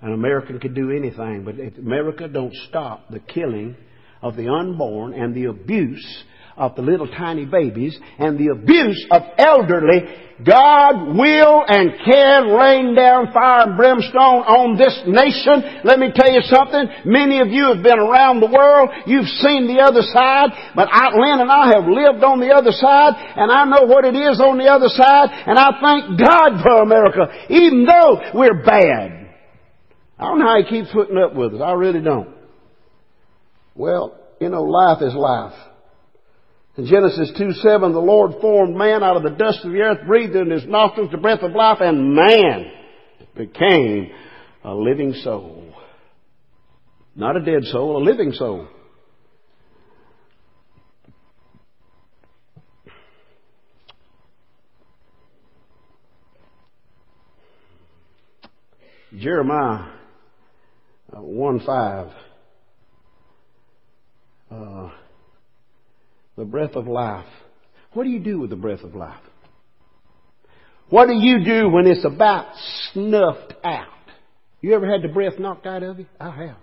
An 0.00 0.12
American 0.12 0.60
could 0.60 0.74
do 0.74 0.90
anything, 0.90 1.44
but 1.44 1.58
if 1.58 1.76
America 1.76 2.28
don't 2.28 2.54
stop 2.68 3.10
the 3.10 3.18
killing 3.18 3.76
of 4.22 4.36
the 4.36 4.48
unborn 4.48 5.12
and 5.12 5.34
the 5.34 5.46
abuse 5.46 6.24
of 6.56 6.76
the 6.76 6.82
little 6.82 7.06
tiny 7.06 7.44
babies 7.44 7.98
and 8.18 8.38
the 8.38 8.52
abuse 8.52 9.06
of 9.10 9.22
elderly, 9.38 10.00
God 10.44 11.16
will 11.16 11.64
and 11.68 11.92
can 12.00 12.48
rain 12.48 12.94
down 12.94 13.32
fire 13.32 13.68
and 13.68 13.76
brimstone 13.76 14.40
on 14.48 14.78
this 14.78 14.96
nation. 15.04 15.84
Let 15.84 15.98
me 15.98 16.12
tell 16.14 16.32
you 16.32 16.40
something. 16.48 16.88
Many 17.04 17.40
of 17.40 17.48
you 17.48 17.74
have 17.74 17.82
been 17.82 17.98
around 17.98 18.40
the 18.40 18.48
world. 18.48 18.88
You've 19.06 19.28
seen 19.44 19.68
the 19.68 19.84
other 19.84 20.00
side. 20.00 20.72
But 20.74 20.88
I, 20.90 21.12
Lynn 21.12 21.44
and 21.44 21.52
I 21.52 21.76
have 21.76 21.84
lived 21.84 22.24
on 22.24 22.40
the 22.40 22.56
other 22.56 22.72
side 22.72 23.20
and 23.36 23.52
I 23.52 23.64
know 23.68 23.84
what 23.84 24.04
it 24.04 24.16
is 24.16 24.40
on 24.40 24.56
the 24.56 24.68
other 24.68 24.88
side 24.88 25.28
and 25.44 25.58
I 25.58 25.76
thank 25.76 26.18
God 26.18 26.62
for 26.62 26.82
America 26.82 27.28
even 27.50 27.84
though 27.84 28.32
we're 28.32 28.64
bad. 28.64 29.20
I 30.18 30.24
don't 30.24 30.38
know 30.38 30.46
how 30.46 30.62
he 30.62 30.68
keeps 30.68 30.92
putting 30.92 31.16
up 31.16 31.34
with 31.34 31.54
us. 31.54 31.60
I 31.64 31.72
really 31.72 32.00
don't. 32.00 32.28
Well, 33.74 34.18
you 34.40 34.48
know, 34.48 34.62
life 34.64 35.02
is 35.02 35.14
life. 35.14 35.54
In 36.76 36.86
Genesis 36.86 37.32
2 37.36 37.52
7, 37.52 37.92
the 37.92 37.98
Lord 37.98 38.40
formed 38.40 38.76
man 38.76 39.02
out 39.02 39.16
of 39.16 39.22
the 39.22 39.30
dust 39.30 39.64
of 39.64 39.72
the 39.72 39.80
earth, 39.80 40.06
breathed 40.06 40.36
in 40.36 40.50
his 40.50 40.64
nostrils 40.66 41.10
the 41.10 41.18
breath 41.18 41.42
of 41.42 41.52
life, 41.52 41.78
and 41.80 42.14
man 42.14 42.70
became 43.36 44.10
a 44.64 44.74
living 44.74 45.12
soul. 45.24 45.74
Not 47.16 47.36
a 47.36 47.40
dead 47.40 47.64
soul, 47.64 47.96
a 47.96 48.04
living 48.04 48.32
soul. 48.32 48.68
Jeremiah 59.18 59.86
uh, 61.14 61.20
1 61.20 61.60
5. 61.66 62.08
Uh, 64.52 64.90
the 66.36 66.44
breath 66.44 66.74
of 66.74 66.86
life. 66.86 67.26
What 67.92 68.04
do 68.04 68.10
you 68.10 68.20
do 68.20 68.38
with 68.40 68.50
the 68.50 68.56
breath 68.56 68.82
of 68.82 68.94
life? 68.94 69.20
What 70.88 71.06
do 71.06 71.14
you 71.14 71.44
do 71.44 71.68
when 71.68 71.86
it's 71.86 72.04
about 72.04 72.46
snuffed 72.92 73.54
out? 73.64 73.86
You 74.60 74.74
ever 74.74 74.90
had 74.90 75.02
the 75.02 75.08
breath 75.08 75.38
knocked 75.38 75.66
out 75.66 75.82
of 75.82 75.98
you? 75.98 76.06
I 76.18 76.30
have. 76.30 76.56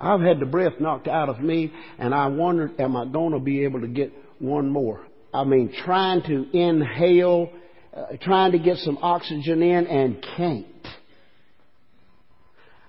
I've 0.00 0.20
had 0.20 0.40
the 0.40 0.46
breath 0.46 0.74
knocked 0.80 1.08
out 1.08 1.28
of 1.28 1.40
me, 1.40 1.72
and 1.98 2.14
I 2.14 2.28
wondered, 2.28 2.80
am 2.80 2.96
I 2.96 3.06
going 3.06 3.32
to 3.32 3.40
be 3.40 3.64
able 3.64 3.80
to 3.80 3.88
get 3.88 4.12
one 4.38 4.70
more? 4.70 5.04
I 5.32 5.44
mean, 5.44 5.72
trying 5.84 6.22
to 6.22 6.56
inhale, 6.56 7.50
uh, 7.96 8.16
trying 8.22 8.52
to 8.52 8.58
get 8.58 8.78
some 8.78 8.98
oxygen 9.02 9.62
in, 9.62 9.86
and 9.86 10.24
can't. 10.36 10.66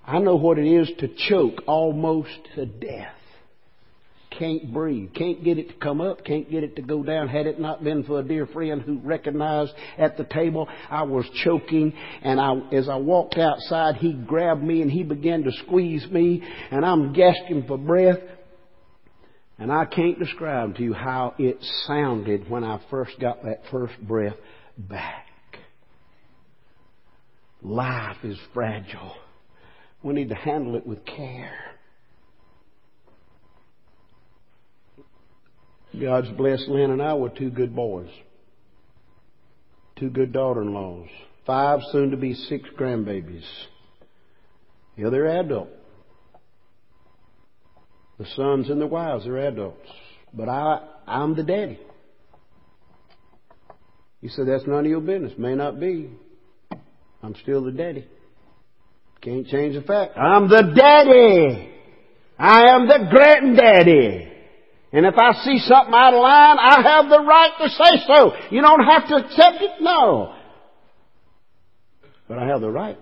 I 0.04 0.18
know 0.20 0.36
what 0.36 0.58
it 0.58 0.66
is 0.66 0.90
to 0.98 1.08
choke 1.28 1.62
almost 1.66 2.30
to 2.54 2.66
death 2.66 3.15
can't 4.38 4.72
breathe, 4.72 5.14
can't 5.14 5.42
get 5.42 5.58
it 5.58 5.68
to 5.68 5.74
come 5.74 6.00
up, 6.00 6.24
can't 6.24 6.50
get 6.50 6.64
it 6.64 6.76
to 6.76 6.82
go 6.82 7.02
down. 7.02 7.28
Had 7.28 7.46
it 7.46 7.60
not 7.60 7.82
been 7.82 8.04
for 8.04 8.20
a 8.20 8.22
dear 8.22 8.46
friend 8.46 8.82
who 8.82 8.98
recognized 8.98 9.72
at 9.98 10.16
the 10.16 10.24
table 10.24 10.68
I 10.90 11.02
was 11.02 11.24
choking, 11.44 11.92
and 12.22 12.40
I, 12.40 12.54
as 12.72 12.88
I 12.88 12.96
walked 12.96 13.36
outside, 13.38 13.96
he 13.96 14.12
grabbed 14.12 14.62
me 14.62 14.82
and 14.82 14.90
he 14.90 15.02
began 15.02 15.42
to 15.44 15.52
squeeze 15.64 16.06
me, 16.10 16.42
and 16.70 16.84
I'm 16.84 17.12
gasping 17.12 17.64
for 17.66 17.78
breath. 17.78 18.20
And 19.58 19.72
I 19.72 19.86
can't 19.86 20.18
describe 20.18 20.76
to 20.76 20.82
you 20.82 20.92
how 20.92 21.34
it 21.38 21.56
sounded 21.86 22.50
when 22.50 22.62
I 22.62 22.80
first 22.90 23.18
got 23.18 23.42
that 23.44 23.62
first 23.70 23.94
breath 24.02 24.36
back. 24.76 25.26
Life 27.62 28.18
is 28.22 28.38
fragile. 28.52 29.14
We 30.02 30.12
need 30.12 30.28
to 30.28 30.34
handle 30.34 30.76
it 30.76 30.86
with 30.86 31.04
care. 31.06 31.75
God's 36.00 36.28
blessed 36.30 36.68
Lynn 36.68 36.90
and 36.90 37.02
I 37.02 37.14
with 37.14 37.36
two 37.36 37.50
good 37.50 37.74
boys, 37.74 38.10
two 39.98 40.10
good 40.10 40.32
daughter-in-laws, 40.32 41.08
five, 41.46 41.80
soon 41.92 42.10
to 42.10 42.16
be 42.16 42.34
six 42.34 42.68
grandbabies. 42.78 43.44
Yeah, 44.96 45.10
they're 45.10 45.40
adults. 45.40 45.72
The 48.18 48.26
sons 48.34 48.70
and 48.70 48.80
the 48.80 48.86
wives, 48.86 49.24
they're 49.24 49.36
adults. 49.36 49.88
But 50.32 50.48
I, 50.48 50.80
I'm 51.06 51.36
the 51.36 51.42
daddy. 51.42 51.78
You 54.22 54.30
said 54.30 54.48
that's 54.48 54.66
none 54.66 54.80
of 54.80 54.86
your 54.86 55.00
business. 55.00 55.32
May 55.36 55.54
not 55.54 55.78
be. 55.78 56.10
I'm 57.22 57.34
still 57.42 57.62
the 57.62 57.72
daddy. 57.72 58.06
Can't 59.20 59.46
change 59.46 59.74
the 59.74 59.82
fact. 59.82 60.16
I'm 60.16 60.48
the 60.48 60.72
daddy. 60.74 61.72
I 62.38 62.70
am 62.70 62.86
the 62.86 63.08
granddaddy. 63.10 64.32
And 64.92 65.04
if 65.04 65.14
I 65.18 65.32
see 65.44 65.58
something 65.58 65.92
out 65.92 66.14
of 66.14 66.22
line, 66.22 66.56
I 66.58 66.82
have 66.82 67.08
the 67.10 67.20
right 67.20 67.50
to 67.60 67.68
say 67.68 68.04
so. 68.06 68.32
You 68.50 68.62
don't 68.62 68.84
have 68.84 69.08
to 69.08 69.16
accept 69.16 69.62
it? 69.62 69.70
No. 69.80 70.34
But 72.28 72.38
I 72.38 72.46
have 72.46 72.60
the 72.60 72.70
right. 72.70 72.98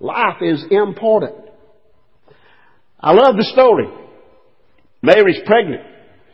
Life 0.00 0.42
is 0.42 0.64
important. 0.70 1.34
I 3.00 3.12
love 3.12 3.36
the 3.36 3.44
story. 3.44 3.88
Mary's 5.02 5.40
pregnant. 5.46 5.82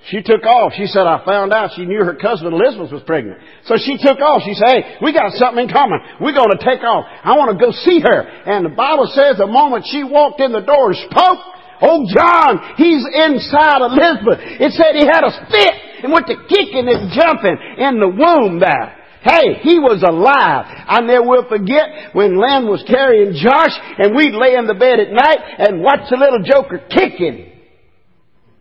She 0.09 0.23
took 0.23 0.45
off. 0.45 0.73
She 0.77 0.87
said, 0.87 1.07
I 1.07 1.25
found 1.25 1.53
out 1.53 1.71
she 1.77 1.87
knew 1.87 2.05
her 2.05 2.17
cousin 2.17 2.53
Elizabeth 2.53 2.93
was 2.93 3.03
pregnant. 3.07 3.41
So 3.65 3.77
she 3.77 3.97
took 3.97 4.21
off. 4.21 4.43
She 4.45 4.53
said, 4.53 4.69
hey, 4.69 4.81
we 5.01 5.13
got 5.15 5.33
something 5.33 5.65
in 5.65 5.73
common. 5.73 5.99
We're 6.21 6.37
going 6.37 6.53
to 6.53 6.61
take 6.61 6.85
off. 6.85 7.09
I 7.09 7.37
want 7.37 7.57
to 7.57 7.65
go 7.65 7.73
see 7.73 8.01
her. 8.01 8.21
And 8.21 8.67
the 8.67 8.77
Bible 8.77 9.09
says 9.13 9.39
the 9.39 9.47
moment 9.47 9.87
she 9.89 10.05
walked 10.05 10.41
in 10.41 10.53
the 10.53 10.61
door 10.61 10.93
and 10.93 11.01
spoke, 11.09 11.41
Oh, 11.83 12.07
John, 12.07 12.75
he's 12.77 13.03
inside 13.03 13.83
Elizabeth. 13.83 14.39
It 14.61 14.73
said 14.73 14.95
he 14.95 15.07
had 15.07 15.25
a 15.25 15.33
fit 15.51 15.75
and 16.05 16.13
went 16.13 16.27
to 16.29 16.37
kicking 16.49 16.87
and 16.87 17.11
jumping 17.11 17.57
in 17.79 17.99
the 17.99 18.09
womb 18.09 18.61
there. 18.61 19.01
Hey, 19.25 19.55
he 19.63 19.79
was 19.79 20.05
alive. 20.07 20.67
I 20.69 21.01
never 21.01 21.27
will 21.27 21.49
forget 21.49 22.13
when 22.13 22.39
Lynn 22.39 22.69
was 22.69 22.85
carrying 22.87 23.33
Josh 23.33 23.73
and 23.99 24.15
we'd 24.15 24.35
lay 24.35 24.55
in 24.55 24.67
the 24.67 24.75
bed 24.75 25.01
at 25.01 25.11
night 25.11 25.39
and 25.59 25.83
watch 25.83 26.11
the 26.11 26.19
little 26.19 26.43
joker 26.45 26.85
kicking. 26.91 27.53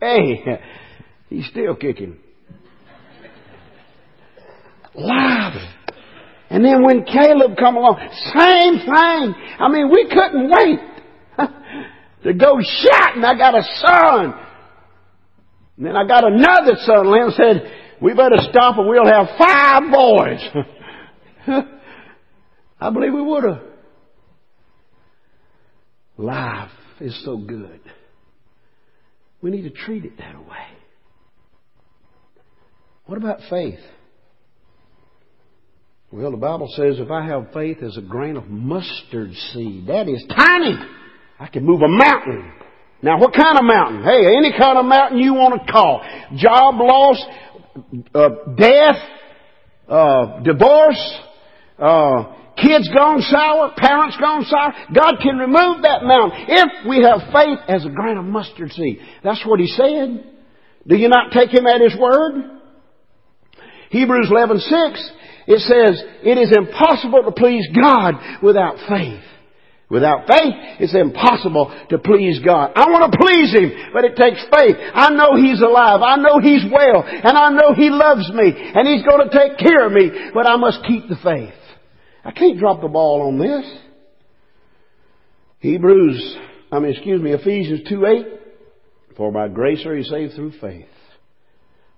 Hey, 0.00 0.60
he's 1.28 1.46
still 1.48 1.76
kicking. 1.76 2.16
Live. 4.94 5.60
And 6.48 6.64
then 6.64 6.82
when 6.82 7.04
Caleb 7.04 7.58
come 7.58 7.76
along, 7.76 7.98
same 8.32 8.78
thing. 8.78 9.34
I 9.58 9.68
mean, 9.68 9.90
we 9.90 10.08
couldn't 10.08 10.48
wait 10.48 10.93
to 12.24 12.34
go 12.34 12.58
shouting, 12.60 13.22
I 13.22 13.36
got 13.36 13.54
a 13.54 13.62
son. 13.76 14.34
And 15.76 15.86
then 15.86 15.96
I 15.96 16.06
got 16.06 16.24
another 16.24 16.72
son. 16.84 17.10
Lynn 17.10 17.30
said, 17.36 17.72
we 18.00 18.14
better 18.14 18.36
stop 18.50 18.78
or 18.78 18.88
we'll 18.88 19.06
have 19.06 19.28
five 19.38 19.82
boys. 19.92 20.40
I 22.80 22.90
believe 22.90 23.12
we 23.12 23.22
would 23.22 23.44
have. 23.44 23.62
Life 26.16 26.70
is 27.00 27.24
so 27.24 27.36
good. 27.36 27.80
We 29.42 29.50
need 29.50 29.62
to 29.62 29.70
treat 29.70 30.04
it 30.04 30.16
that 30.18 30.38
way. 30.38 30.66
What 33.06 33.18
about 33.18 33.40
faith? 33.50 33.80
Well, 36.10 36.30
the 36.30 36.36
Bible 36.36 36.68
says 36.76 36.98
if 36.98 37.10
I 37.10 37.26
have 37.26 37.52
faith 37.52 37.82
as 37.82 37.96
a 37.96 38.00
grain 38.00 38.36
of 38.36 38.46
mustard 38.46 39.32
seed, 39.52 39.88
that 39.88 40.08
is 40.08 40.24
tiny. 40.28 40.78
I 41.44 41.48
can 41.48 41.62
move 41.62 41.82
a 41.82 41.88
mountain. 41.88 42.52
Now, 43.02 43.18
what 43.18 43.34
kind 43.34 43.58
of 43.58 43.64
mountain? 43.66 44.02
Hey, 44.02 44.34
any 44.34 44.50
kind 44.50 44.78
of 44.78 44.86
mountain 44.86 45.18
you 45.18 45.34
want 45.34 45.60
to 45.60 45.70
call. 45.70 46.00
Job 46.36 46.76
loss, 46.80 47.22
uh, 48.14 48.28
death, 48.56 48.96
uh, 49.86 50.40
divorce, 50.40 51.20
uh, 51.78 52.32
kids 52.56 52.88
gone 52.96 53.20
sour, 53.20 53.74
parents 53.76 54.16
gone 54.16 54.46
sour. 54.48 54.72
God 54.94 55.16
can 55.22 55.36
remove 55.36 55.82
that 55.82 56.02
mountain 56.04 56.46
if 56.48 56.88
we 56.88 57.04
have 57.04 57.20
faith 57.30 57.58
as 57.68 57.84
a 57.84 57.90
grain 57.90 58.16
of 58.16 58.24
mustard 58.24 58.72
seed. 58.72 59.00
That's 59.22 59.44
what 59.44 59.60
He 59.60 59.66
said. 59.66 60.24
Do 60.86 60.96
you 60.96 61.10
not 61.10 61.30
take 61.30 61.50
Him 61.50 61.66
at 61.66 61.82
His 61.82 61.94
word? 62.00 62.58
Hebrews 63.90 64.30
11:6 64.30 65.10
it 65.46 65.60
says 65.60 66.02
it 66.22 66.38
is 66.38 66.56
impossible 66.56 67.22
to 67.24 67.32
please 67.32 67.68
God 67.78 68.14
without 68.42 68.76
faith. 68.88 69.20
Without 69.94 70.26
faith, 70.26 70.80
it's 70.80 70.92
impossible 70.92 71.70
to 71.88 71.98
please 71.98 72.40
God. 72.44 72.72
I 72.74 72.90
want 72.90 73.12
to 73.12 73.16
please 73.16 73.54
Him, 73.54 73.70
but 73.92 74.02
it 74.02 74.16
takes 74.16 74.42
faith. 74.50 74.74
I 74.92 75.10
know 75.10 75.36
He's 75.36 75.60
alive. 75.60 76.02
I 76.02 76.16
know 76.16 76.40
He's 76.42 76.64
well. 76.66 77.04
And 77.06 77.38
I 77.38 77.50
know 77.50 77.74
He 77.74 77.90
loves 77.90 78.28
me. 78.34 78.52
And 78.74 78.88
He's 78.88 79.06
going 79.06 79.22
to 79.22 79.30
take 79.30 79.56
care 79.56 79.86
of 79.86 79.92
me. 79.92 80.10
But 80.34 80.48
I 80.48 80.56
must 80.56 80.82
keep 80.88 81.06
the 81.08 81.14
faith. 81.22 81.54
I 82.24 82.32
can't 82.32 82.58
drop 82.58 82.80
the 82.80 82.88
ball 82.88 83.28
on 83.28 83.38
this. 83.38 83.64
Hebrews, 85.60 86.38
I 86.72 86.80
mean, 86.80 86.90
excuse 86.90 87.22
me, 87.22 87.30
Ephesians 87.30 87.88
2 87.88 88.04
8. 88.04 88.26
For 89.16 89.30
by 89.30 89.46
grace 89.46 89.86
are 89.86 89.96
you 89.96 90.02
saved 90.02 90.34
through 90.34 90.58
faith. 90.60 90.88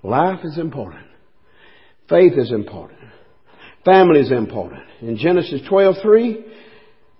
Life 0.02 0.40
is 0.44 0.58
important. 0.58 1.06
Faith 2.10 2.34
is 2.36 2.52
important. 2.52 3.00
Family 3.86 4.20
is 4.20 4.32
important. 4.32 4.82
In 5.00 5.16
Genesis 5.16 5.62
12 5.66 5.94
3, 6.02 6.44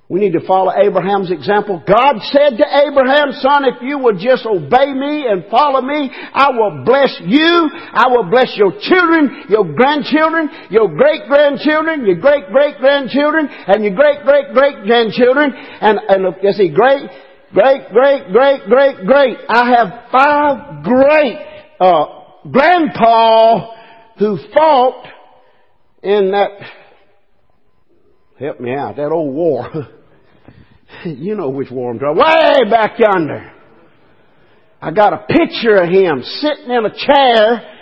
We 0.09 0.21
need 0.21 0.35
to 0.39 0.47
follow 0.47 0.71
Abraham's 0.71 1.33
example. 1.33 1.83
God 1.83 2.23
said 2.31 2.59
to 2.59 2.67
Abraham, 2.87 3.33
son, 3.43 3.65
if 3.65 3.83
you 3.83 3.99
will 3.99 4.17
just 4.17 4.47
obey 4.47 4.95
me 4.95 5.27
and 5.27 5.51
follow 5.51 5.83
me, 5.83 6.11
I 6.33 6.51
will 6.51 6.85
bless 6.85 7.11
you. 7.27 7.71
I 7.75 8.07
will 8.09 8.31
bless 8.31 8.55
your 8.57 8.71
children, 8.81 9.47
your 9.49 9.65
grandchildren, 9.75 10.49
your 10.71 10.95
great 10.95 11.27
grandchildren, 11.27 12.07
your 12.07 12.21
great 12.21 12.47
great 12.53 12.79
grandchildren, 12.79 13.49
and 13.51 13.83
your 13.83 13.97
great 13.97 14.23
great 14.23 14.55
great 14.55 14.85
grandchildren. 14.85 15.53
And, 15.53 15.99
and 16.09 16.37
you 16.41 16.53
see, 16.53 16.71
great, 16.71 17.11
great, 17.53 17.89
great, 17.91 18.31
great, 18.31 18.61
great, 18.69 19.07
great. 19.07 19.39
I 19.49 19.71
have 19.75 20.11
five 20.13 20.85
great, 20.85 21.37
uh, 21.81 22.05
grandpa 22.49 23.75
who 24.21 24.39
fought 24.55 25.05
in 26.03 26.31
that, 26.31 26.51
help 28.39 28.61
me 28.61 28.75
out, 28.75 28.97
that 28.97 29.11
old 29.13 29.35
war. 29.35 29.69
you 31.05 31.35
know 31.35 31.51
which 31.51 31.71
war 31.71 31.91
I'm 31.91 31.99
talking 31.99 32.17
Way 32.17 32.71
back 32.71 32.99
yonder. 32.99 33.53
I 34.81 34.91
got 34.91 35.13
a 35.13 35.27
picture 35.27 35.77
of 35.77 35.89
him 35.89 36.23
sitting 36.23 36.71
in 36.71 36.85
a 36.85 36.95
chair, 36.95 37.75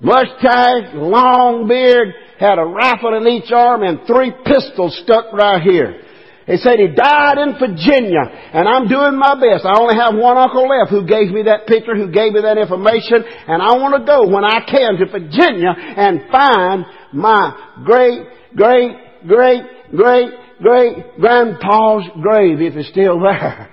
mustache, 0.00 0.94
long 0.94 1.68
beard, 1.68 2.14
had 2.38 2.58
a 2.58 2.64
rifle 2.64 3.14
in 3.14 3.28
each 3.28 3.52
arm 3.52 3.82
and 3.82 4.00
three 4.06 4.32
pistols 4.44 4.98
stuck 5.04 5.32
right 5.32 5.60
here. 5.62 6.02
He 6.46 6.56
said 6.56 6.80
he 6.80 6.88
died 6.88 7.38
in 7.38 7.54
Virginia, 7.60 8.24
and 8.24 8.66
I'm 8.66 8.88
doing 8.88 9.14
my 9.14 9.38
best. 9.38 9.64
I 9.64 9.78
only 9.78 9.94
have 9.94 10.16
one 10.16 10.36
uncle 10.36 10.66
left 10.66 10.90
who 10.90 11.06
gave 11.06 11.30
me 11.30 11.44
that 11.44 11.68
picture, 11.68 11.94
who 11.94 12.10
gave 12.10 12.32
me 12.32 12.40
that 12.42 12.58
information, 12.58 13.22
and 13.22 13.62
I 13.62 13.76
want 13.76 13.94
to 13.94 14.02
go 14.02 14.26
when 14.26 14.42
I 14.42 14.64
can 14.66 14.96
to 14.98 15.06
Virginia 15.06 15.70
and 15.76 16.26
find 16.32 16.86
my 17.12 17.76
great, 17.84 18.26
great, 18.56 18.96
great, 19.28 19.62
great, 19.94 20.30
great 20.60 21.18
grandpa's 21.18 22.04
grave 22.20 22.60
if 22.60 22.76
it's 22.76 22.88
still 22.90 23.20
there. 23.20 23.70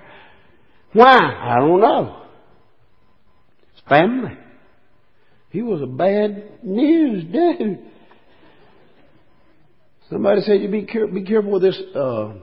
Why? 0.93 1.17
I 1.17 1.56
don't 1.60 1.82
know. 1.82 2.23
It's 3.73 3.88
family. 3.88 4.38
He 5.49 5.62
was 5.62 5.82
a 5.82 5.88
bad 5.88 6.63
news 6.63 7.23
dude. 7.23 7.80
Somebody 10.10 10.41
said 10.41 10.62
you 10.62 10.69
be, 10.69 10.86
care- 10.86 11.08
be 11.08 11.23
careful 11.23 11.51
with 11.51 11.63
this 11.63 11.82
uh, 11.95 12.34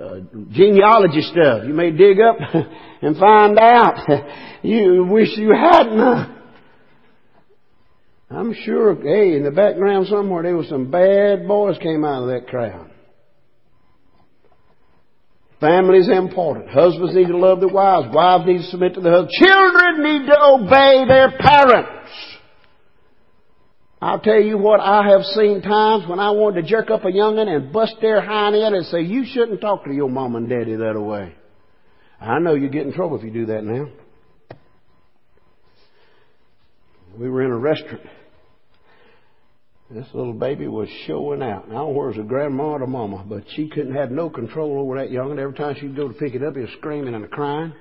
uh, 0.00 0.20
genealogy 0.50 1.22
stuff. 1.22 1.64
You 1.66 1.74
may 1.74 1.90
dig 1.90 2.18
up 2.20 2.36
and 3.02 3.16
find 3.16 3.58
out. 3.58 4.06
you 4.62 5.06
wish 5.10 5.28
you 5.36 5.52
hadn't. 5.52 6.42
I'm 8.30 8.54
sure, 8.64 8.94
hey, 8.94 9.36
in 9.36 9.44
the 9.44 9.50
background 9.50 10.06
somewhere 10.06 10.42
there 10.44 10.56
was 10.56 10.68
some 10.68 10.90
bad 10.90 11.46
boys 11.46 11.76
came 11.82 12.04
out 12.04 12.22
of 12.22 12.28
that 12.28 12.48
crowd. 12.48 12.91
Family's 15.62 16.08
important. 16.08 16.68
Husbands 16.70 17.14
need 17.14 17.28
to 17.28 17.36
love 17.36 17.60
their 17.60 17.68
wives. 17.68 18.12
Wives 18.12 18.44
need 18.46 18.58
to 18.58 18.64
submit 18.64 18.94
to 18.94 19.00
their 19.00 19.12
husbands. 19.12 19.38
Children 19.38 20.02
need 20.02 20.26
to 20.26 20.36
obey 20.36 21.04
their 21.06 21.30
parents. 21.38 22.10
I'll 24.00 24.18
tell 24.18 24.40
you 24.40 24.58
what, 24.58 24.80
I 24.80 25.08
have 25.10 25.22
seen 25.22 25.62
times 25.62 26.08
when 26.08 26.18
I 26.18 26.32
wanted 26.32 26.62
to 26.62 26.68
jerk 26.68 26.90
up 26.90 27.04
a 27.04 27.12
young'un 27.12 27.46
and 27.46 27.72
bust 27.72 27.94
their 28.00 28.20
hind 28.20 28.56
end 28.56 28.74
and 28.74 28.84
say, 28.86 29.02
you 29.02 29.24
shouldn't 29.24 29.60
talk 29.60 29.84
to 29.84 29.92
your 29.92 30.10
mom 30.10 30.34
and 30.34 30.48
daddy 30.48 30.74
that 30.74 31.00
way. 31.00 31.32
I 32.20 32.40
know 32.40 32.54
you 32.54 32.68
get 32.68 32.84
in 32.84 32.92
trouble 32.92 33.16
if 33.16 33.22
you 33.22 33.30
do 33.30 33.46
that 33.46 33.62
now. 33.62 33.86
We 37.16 37.30
were 37.30 37.42
in 37.42 37.52
a 37.52 37.56
restaurant. 37.56 38.00
This 39.94 40.06
little 40.14 40.32
baby 40.32 40.68
was 40.68 40.88
showing 41.06 41.42
out. 41.42 41.68
Now, 41.68 41.88
where's 41.88 42.16
the 42.16 42.22
grandma 42.22 42.72
or 42.72 42.78
the 42.78 42.86
mama? 42.86 43.26
But 43.28 43.44
she 43.54 43.68
couldn't 43.68 43.94
have 43.94 44.10
no 44.10 44.30
control 44.30 44.80
over 44.80 44.96
that 44.96 45.10
young'un. 45.10 45.38
Every 45.38 45.54
time 45.54 45.76
she'd 45.78 45.94
go 45.94 46.08
to 46.08 46.14
pick 46.14 46.34
it 46.34 46.42
up, 46.42 46.54
he 46.54 46.62
was 46.62 46.70
screaming 46.78 47.14
and 47.14 47.30
crying. 47.30 47.74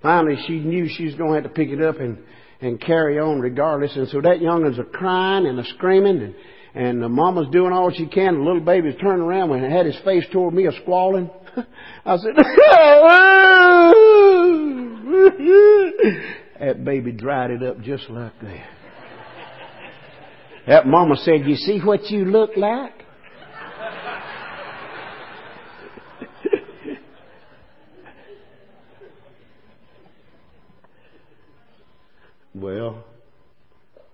Finally, 0.00 0.36
she 0.46 0.60
knew 0.60 0.88
she 0.88 1.06
was 1.06 1.16
going 1.16 1.30
to 1.30 1.42
have 1.42 1.52
to 1.52 1.56
pick 1.56 1.70
it 1.70 1.82
up 1.82 1.98
and 1.98 2.18
and 2.60 2.80
carry 2.80 3.18
on 3.18 3.40
regardless. 3.40 3.96
And 3.96 4.06
so 4.08 4.20
that 4.20 4.40
young'un's 4.40 4.78
a 4.78 4.84
crying 4.84 5.46
and 5.46 5.58
a 5.58 5.64
screaming 5.64 6.22
and, 6.22 6.34
and 6.74 7.02
the 7.02 7.08
mama's 7.08 7.48
doing 7.52 7.72
all 7.72 7.90
she 7.90 8.06
can. 8.06 8.34
The 8.34 8.40
little 8.40 8.60
baby's 8.60 8.94
turning 9.00 9.22
around 9.22 9.50
when 9.50 9.64
it 9.64 9.70
had 9.70 9.86
his 9.86 9.98
face 10.04 10.24
toward 10.32 10.54
me, 10.54 10.66
a 10.66 10.72
squalling. 10.82 11.30
I 12.04 12.16
said, 12.16 12.36
that 16.60 16.84
baby 16.84 17.12
dried 17.12 17.50
it 17.50 17.62
up 17.62 17.80
just 17.80 18.08
like 18.10 18.32
that. 18.42 18.77
That 20.68 20.86
mama 20.86 21.16
said, 21.16 21.46
you 21.46 21.56
see 21.56 21.80
what 21.80 22.10
you 22.10 22.26
look 22.26 22.50
like? 22.56 22.92
Well, 32.54 33.04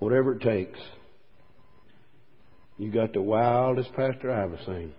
whatever 0.00 0.34
it 0.34 0.42
takes. 0.42 0.78
You 2.76 2.90
got 2.90 3.14
the 3.14 3.22
wildest 3.22 3.94
pastor 3.94 4.30
I've 4.30 4.52
ever 4.52 4.58
seen. 4.66 4.92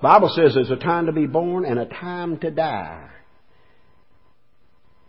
Bible 0.00 0.30
says 0.34 0.54
there's 0.54 0.70
a 0.70 0.76
time 0.76 1.04
to 1.04 1.12
be 1.12 1.26
born 1.26 1.66
and 1.66 1.78
a 1.78 1.84
time 1.84 2.38
to 2.38 2.50
die. 2.50 3.10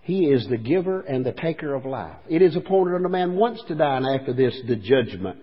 He 0.02 0.26
is 0.26 0.48
the 0.50 0.58
giver 0.58 1.02
and 1.02 1.26
the 1.26 1.32
taker 1.32 1.74
of 1.76 1.86
life. 1.86 2.18
It 2.28 2.42
is 2.42 2.56
appointed 2.56 2.96
unto 2.96 3.10
man 3.10 3.36
once 3.36 3.62
to 3.68 3.76
die, 3.76 3.98
and 3.98 4.06
after 4.06 4.34
this, 4.34 4.60
the 4.68 4.76
judgment. 4.76 5.40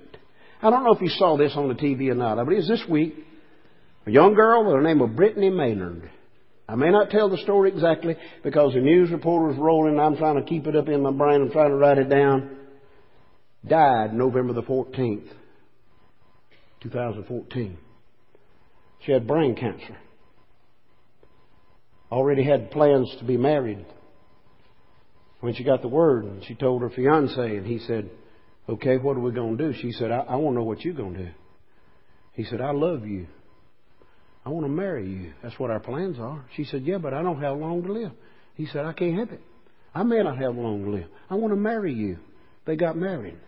I 0.61 0.71
don't 0.71 0.85
know 0.85 0.94
if 0.94 1.01
you 1.01 1.11
saw 1.11 1.37
this 1.37 1.53
on 1.55 1.68
the 1.68 1.75
TV 1.75 2.11
or 2.11 2.14
not, 2.14 2.37
but 2.37 2.53
it 2.53 2.57
was 2.57 2.68
this 2.68 2.85
week. 2.88 3.14
A 4.07 4.11
young 4.11 4.35
girl 4.35 4.64
by 4.64 4.73
the 4.73 4.83
name 4.83 5.01
of 5.01 5.14
Brittany 5.14 5.51
Maynard 5.51 6.11
I 6.68 6.75
may 6.75 6.90
not 6.90 7.09
tell 7.09 7.31
the 7.31 7.38
story 7.38 7.71
exactly 7.71 8.14
because 8.44 8.75
the 8.75 8.81
news 8.81 9.11
reporter 9.11 9.51
is 9.53 9.59
rolling 9.59 9.92
and 9.92 10.01
I'm 10.01 10.16
trying 10.16 10.37
to 10.37 10.42
keep 10.42 10.66
it 10.66 10.77
up 10.77 10.88
in 10.88 11.03
my 11.03 11.11
brain. 11.11 11.40
I'm 11.40 11.51
trying 11.51 11.71
to 11.71 11.77
write 11.77 11.97
it 11.97 12.11
down. 12.11 12.57
Died 13.66 14.12
November 14.12 14.53
the 14.53 14.62
14th, 14.62 15.29
2014. 16.83 17.79
She 19.05 19.12
had 19.12 19.27
brain 19.27 19.57
cancer. 19.57 19.97
Already 22.12 22.44
had 22.44 22.71
plans 22.71 23.14
to 23.18 23.25
be 23.25 23.37
married. 23.37 23.85
When 25.40 25.55
she 25.55 25.64
got 25.64 25.83
the 25.83 25.88
word, 25.88 26.24
and 26.24 26.44
she 26.44 26.55
told 26.55 26.83
her 26.83 26.90
fiance, 26.90 27.57
and 27.57 27.66
he 27.66 27.79
said, 27.79 28.11
Okay, 28.68 28.98
what 28.98 29.16
are 29.16 29.20
we 29.20 29.31
going 29.31 29.57
to 29.57 29.72
do? 29.72 29.79
She 29.81 29.92
said, 29.92 30.11
I, 30.11 30.18
I 30.20 30.37
want 30.37 30.55
to 30.55 30.59
know 30.59 30.64
what 30.64 30.85
you're 30.85 30.94
going 30.94 31.14
to 31.14 31.24
do. 31.27 31.31
He 32.33 32.44
said, 32.44 32.61
I 32.61 32.72
love 32.72 33.07
you. 33.07 33.27
I 34.44 34.51
want 34.51 34.64
to 34.64 34.70
marry 34.70 35.09
you. 35.09 35.33
That's 35.42 35.59
what 35.59 35.70
our 35.70 35.81
plans 35.81 36.18
are. 36.18 36.44
She 36.57 36.64
said, 36.64 36.83
Yeah, 36.85 36.98
but 36.98 37.14
I 37.14 37.22
don't 37.22 37.40
have 37.40 37.57
long 37.59 37.83
to 37.85 37.92
live. 37.92 38.12
He 38.55 38.66
said, 38.66 38.85
I 38.85 38.92
can't 38.92 39.18
have 39.18 39.31
it. 39.31 39.40
I 39.94 40.03
may 40.03 40.22
not 40.22 40.38
have 40.38 40.55
long 40.55 40.85
to 40.85 40.90
live. 40.90 41.07
I 41.31 41.35
want 41.35 41.53
to 41.53 41.57
marry 41.57 41.92
you. 41.92 42.18
They 42.66 42.77
got 42.77 42.96
married. 42.96 43.38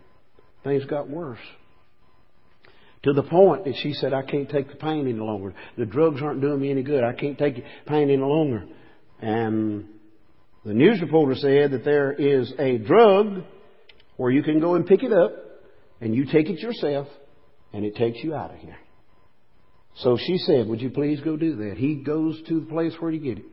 Things 0.63 0.85
got 0.85 1.09
worse. 1.09 1.39
To 3.03 3.13
the 3.13 3.23
point 3.23 3.65
that 3.65 3.75
she 3.81 3.93
said, 3.93 4.13
I 4.13 4.21
can't 4.21 4.49
take 4.49 4.69
the 4.69 4.75
pain 4.75 5.07
any 5.07 5.13
longer. 5.13 5.53
The 5.77 5.85
drugs 5.85 6.21
aren't 6.21 6.41
doing 6.41 6.61
me 6.61 6.69
any 6.69 6.83
good. 6.83 7.03
I 7.03 7.13
can't 7.13 7.37
take 7.37 7.55
the 7.55 7.63
pain 7.87 8.09
any 8.09 8.17
longer. 8.17 8.65
And 9.21 9.85
the 10.63 10.73
news 10.73 11.01
reporter 11.01 11.35
said 11.35 11.71
that 11.71 11.83
there 11.83 12.11
is 12.11 12.53
a 12.59 12.77
drug 12.77 13.43
where 14.17 14.31
you 14.31 14.43
can 14.43 14.59
go 14.59 14.75
and 14.75 14.85
pick 14.85 15.01
it 15.01 15.11
up 15.11 15.33
and 15.99 16.13
you 16.13 16.25
take 16.25 16.49
it 16.49 16.59
yourself 16.59 17.07
and 17.73 17.83
it 17.83 17.95
takes 17.95 18.23
you 18.23 18.35
out 18.35 18.51
of 18.53 18.57
here. 18.57 18.77
So 19.97 20.17
she 20.17 20.37
said, 20.37 20.67
Would 20.67 20.81
you 20.81 20.91
please 20.91 21.19
go 21.21 21.35
do 21.35 21.55
that? 21.57 21.77
He 21.77 21.95
goes 21.95 22.41
to 22.47 22.59
the 22.59 22.65
place 22.67 22.93
where 22.99 23.11
you 23.11 23.19
get 23.19 23.43
it, 23.43 23.51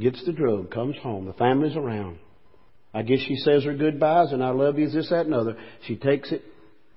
gets 0.00 0.24
the 0.24 0.32
drug, 0.32 0.70
comes 0.70 0.96
home. 1.02 1.24
The 1.24 1.32
family's 1.32 1.76
around. 1.76 2.18
I 2.94 3.02
guess 3.02 3.20
she 3.20 3.36
says 3.36 3.64
her 3.64 3.74
goodbyes 3.74 4.32
and 4.32 4.44
I 4.44 4.50
love 4.50 4.78
you, 4.78 4.90
this, 4.90 5.08
that, 5.08 5.24
and 5.26 5.34
other. 5.34 5.56
She 5.86 5.96
takes 5.96 6.30
it. 6.30 6.42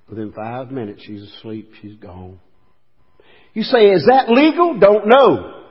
Within 0.10 0.34
five 0.34 0.70
minutes, 0.70 1.02
she's 1.04 1.24
asleep. 1.24 1.72
She's 1.82 1.96
gone. 1.96 2.40
You 3.54 3.64
say, 3.64 3.86
is 3.86 4.06
that 4.06 4.30
legal? 4.30 4.78
Don't 4.78 5.08
know. 5.08 5.65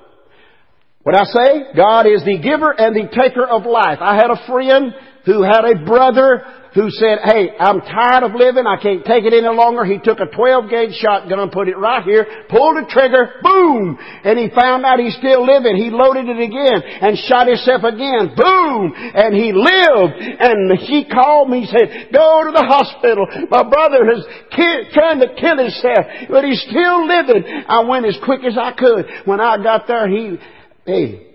What 1.05 1.15
I 1.15 1.25
say? 1.25 1.77
God 1.77 2.07
is 2.07 2.25
the 2.25 2.41
giver 2.41 2.73
and 2.73 2.97
the 2.97 3.13
taker 3.13 3.45
of 3.45 3.67
life. 3.67 3.99
I 4.01 4.17
had 4.17 4.33
a 4.33 4.41
friend 4.49 4.95
who 5.27 5.43
had 5.43 5.65
a 5.65 5.85
brother 5.85 6.43
who 6.75 6.91
said, 6.91 7.21
hey, 7.23 7.53
I'm 7.61 7.81
tired 7.81 8.25
of 8.25 8.33
living. 8.35 8.67
I 8.67 8.81
can't 8.81 9.05
take 9.05 9.23
it 9.25 9.33
any 9.37 9.47
longer. 9.47 9.85
He 9.85 10.01
took 10.01 10.19
a 10.19 10.27
12 10.27 10.69
gauge 10.69 10.97
shotgun 10.97 11.51
put 11.51 11.69
it 11.69 11.77
right 11.77 12.03
here, 12.03 12.27
pulled 12.49 12.77
the 12.81 12.89
trigger, 12.89 13.37
boom! 13.45 13.97
And 14.25 14.41
he 14.41 14.49
found 14.51 14.85
out 14.85 14.99
he's 14.99 15.15
still 15.21 15.47
living. 15.47 15.77
He 15.77 15.93
loaded 15.93 16.25
it 16.25 16.41
again 16.41 16.81
and 16.83 17.21
shot 17.29 17.47
himself 17.47 17.85
again, 17.85 18.35
boom! 18.35 18.93
And 18.97 19.37
he 19.37 19.53
lived. 19.53 20.19
And 20.19 20.73
he 20.89 21.05
called 21.05 21.49
me, 21.53 21.69
said, 21.69 22.11
go 22.17 22.49
to 22.49 22.53
the 22.53 22.65
hospital. 22.65 23.29
My 23.53 23.63
brother 23.63 24.09
is 24.09 24.25
ki- 24.51 24.89
trying 24.97 25.21
to 25.21 25.37
kill 25.37 25.61
himself, 25.61 26.33
but 26.33 26.49
he's 26.49 26.65
still 26.65 27.07
living. 27.07 27.45
I 27.69 27.85
went 27.85 28.09
as 28.09 28.19
quick 28.25 28.41
as 28.43 28.57
I 28.57 28.73
could. 28.73 29.29
When 29.29 29.39
I 29.41 29.63
got 29.63 29.87
there, 29.87 30.09
he, 30.09 30.41
hey, 30.87 31.27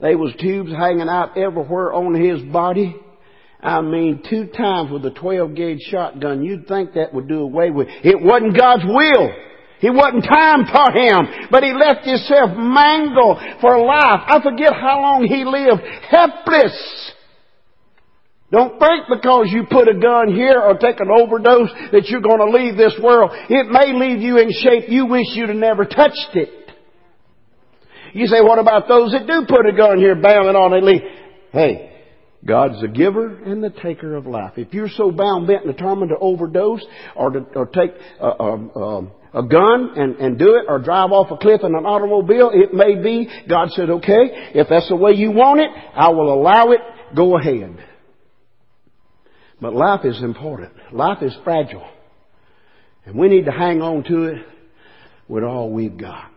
there 0.00 0.16
was 0.16 0.32
tubes 0.40 0.70
hanging 0.72 1.08
out 1.08 1.36
everywhere 1.36 1.92
on 1.92 2.14
his 2.14 2.40
body. 2.52 2.96
I 3.62 3.82
mean, 3.82 4.22
two 4.28 4.46
times 4.46 4.90
with 4.90 5.04
a 5.04 5.10
12 5.10 5.54
gauge 5.54 5.80
shotgun. 5.90 6.42
You'd 6.42 6.66
think 6.66 6.94
that 6.94 7.12
would 7.12 7.28
do 7.28 7.40
away 7.40 7.70
with 7.70 7.88
it. 7.88 8.06
It 8.06 8.22
wasn't 8.22 8.56
God's 8.56 8.84
will. 8.86 9.30
It 9.82 9.90
wasn't 9.90 10.24
time 10.24 10.66
for 10.68 10.92
him, 10.92 11.48
but 11.50 11.62
he 11.62 11.72
left 11.72 12.04
himself 12.04 12.50
mangled 12.56 13.38
for 13.60 13.78
life. 13.78 14.20
I 14.28 14.40
forget 14.42 14.74
how 14.74 15.00
long 15.00 15.24
he 15.24 15.44
lived. 15.44 15.80
Helpless. 16.08 17.12
Don't 18.52 18.78
think 18.78 19.04
because 19.08 19.46
you 19.50 19.64
put 19.70 19.88
a 19.88 19.98
gun 19.98 20.34
here 20.34 20.60
or 20.60 20.74
take 20.74 20.98
an 21.00 21.08
overdose 21.08 21.70
that 21.92 22.08
you're 22.08 22.20
going 22.20 22.40
to 22.40 22.50
leave 22.50 22.76
this 22.76 22.98
world. 23.02 23.30
It 23.48 23.68
may 23.70 23.94
leave 23.94 24.20
you 24.20 24.38
in 24.38 24.50
shape 24.52 24.90
you 24.90 25.06
wish 25.06 25.26
you'd 25.32 25.50
have 25.50 25.58
never 25.58 25.84
touched 25.84 26.34
it. 26.34 26.59
You 28.12 28.26
say, 28.26 28.40
what 28.40 28.58
about 28.58 28.88
those 28.88 29.12
that 29.12 29.26
do 29.26 29.44
put 29.48 29.66
a 29.66 29.72
gun 29.72 29.98
here, 29.98 30.14
bam, 30.14 30.48
and 30.48 30.56
on 30.56 30.84
leave? 30.84 31.02
Hey, 31.52 31.90
God's 32.44 32.80
the 32.80 32.88
giver 32.88 33.36
and 33.42 33.62
the 33.62 33.70
taker 33.70 34.16
of 34.16 34.26
life. 34.26 34.52
If 34.56 34.72
you're 34.72 34.88
so 34.88 35.10
bound, 35.10 35.46
bent, 35.46 35.64
and 35.64 35.76
determined 35.76 36.10
to 36.10 36.18
overdose 36.18 36.84
or 37.14 37.30
to 37.30 37.40
or 37.54 37.66
take 37.66 37.90
a, 38.18 38.26
a, 38.26 38.52
um, 38.54 39.10
a 39.34 39.42
gun 39.42 39.92
and, 39.96 40.16
and 40.16 40.38
do 40.38 40.56
it 40.56 40.64
or 40.68 40.78
drive 40.78 41.12
off 41.12 41.30
a 41.30 41.36
cliff 41.36 41.60
in 41.62 41.74
an 41.74 41.84
automobile, 41.84 42.50
it 42.52 42.72
may 42.72 42.94
be, 42.94 43.28
God 43.48 43.70
said, 43.72 43.90
okay, 43.90 44.50
if 44.54 44.68
that's 44.68 44.88
the 44.88 44.96
way 44.96 45.12
you 45.12 45.32
want 45.32 45.60
it, 45.60 45.70
I 45.94 46.08
will 46.08 46.32
allow 46.32 46.72
it, 46.72 46.80
go 47.14 47.38
ahead. 47.38 47.76
But 49.60 49.74
life 49.74 50.04
is 50.04 50.22
important. 50.22 50.72
Life 50.92 51.22
is 51.22 51.36
fragile. 51.44 51.86
And 53.04 53.16
we 53.16 53.28
need 53.28 53.44
to 53.44 53.52
hang 53.52 53.82
on 53.82 54.02
to 54.04 54.24
it 54.24 54.46
with 55.28 55.44
all 55.44 55.70
we've 55.70 55.96
got. 55.96 56.30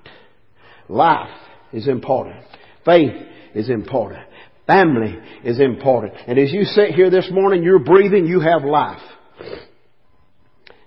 Life 0.89 1.29
is 1.73 1.87
important. 1.87 2.37
Faith 2.85 3.13
is 3.53 3.69
important. 3.69 4.21
Family 4.67 5.17
is 5.43 5.59
important. 5.59 6.13
And 6.27 6.39
as 6.39 6.53
you 6.53 6.63
sit 6.63 6.91
here 6.91 7.09
this 7.09 7.29
morning, 7.31 7.63
you're 7.63 7.79
breathing, 7.79 8.27
you 8.27 8.39
have 8.39 8.63
life. 8.63 9.01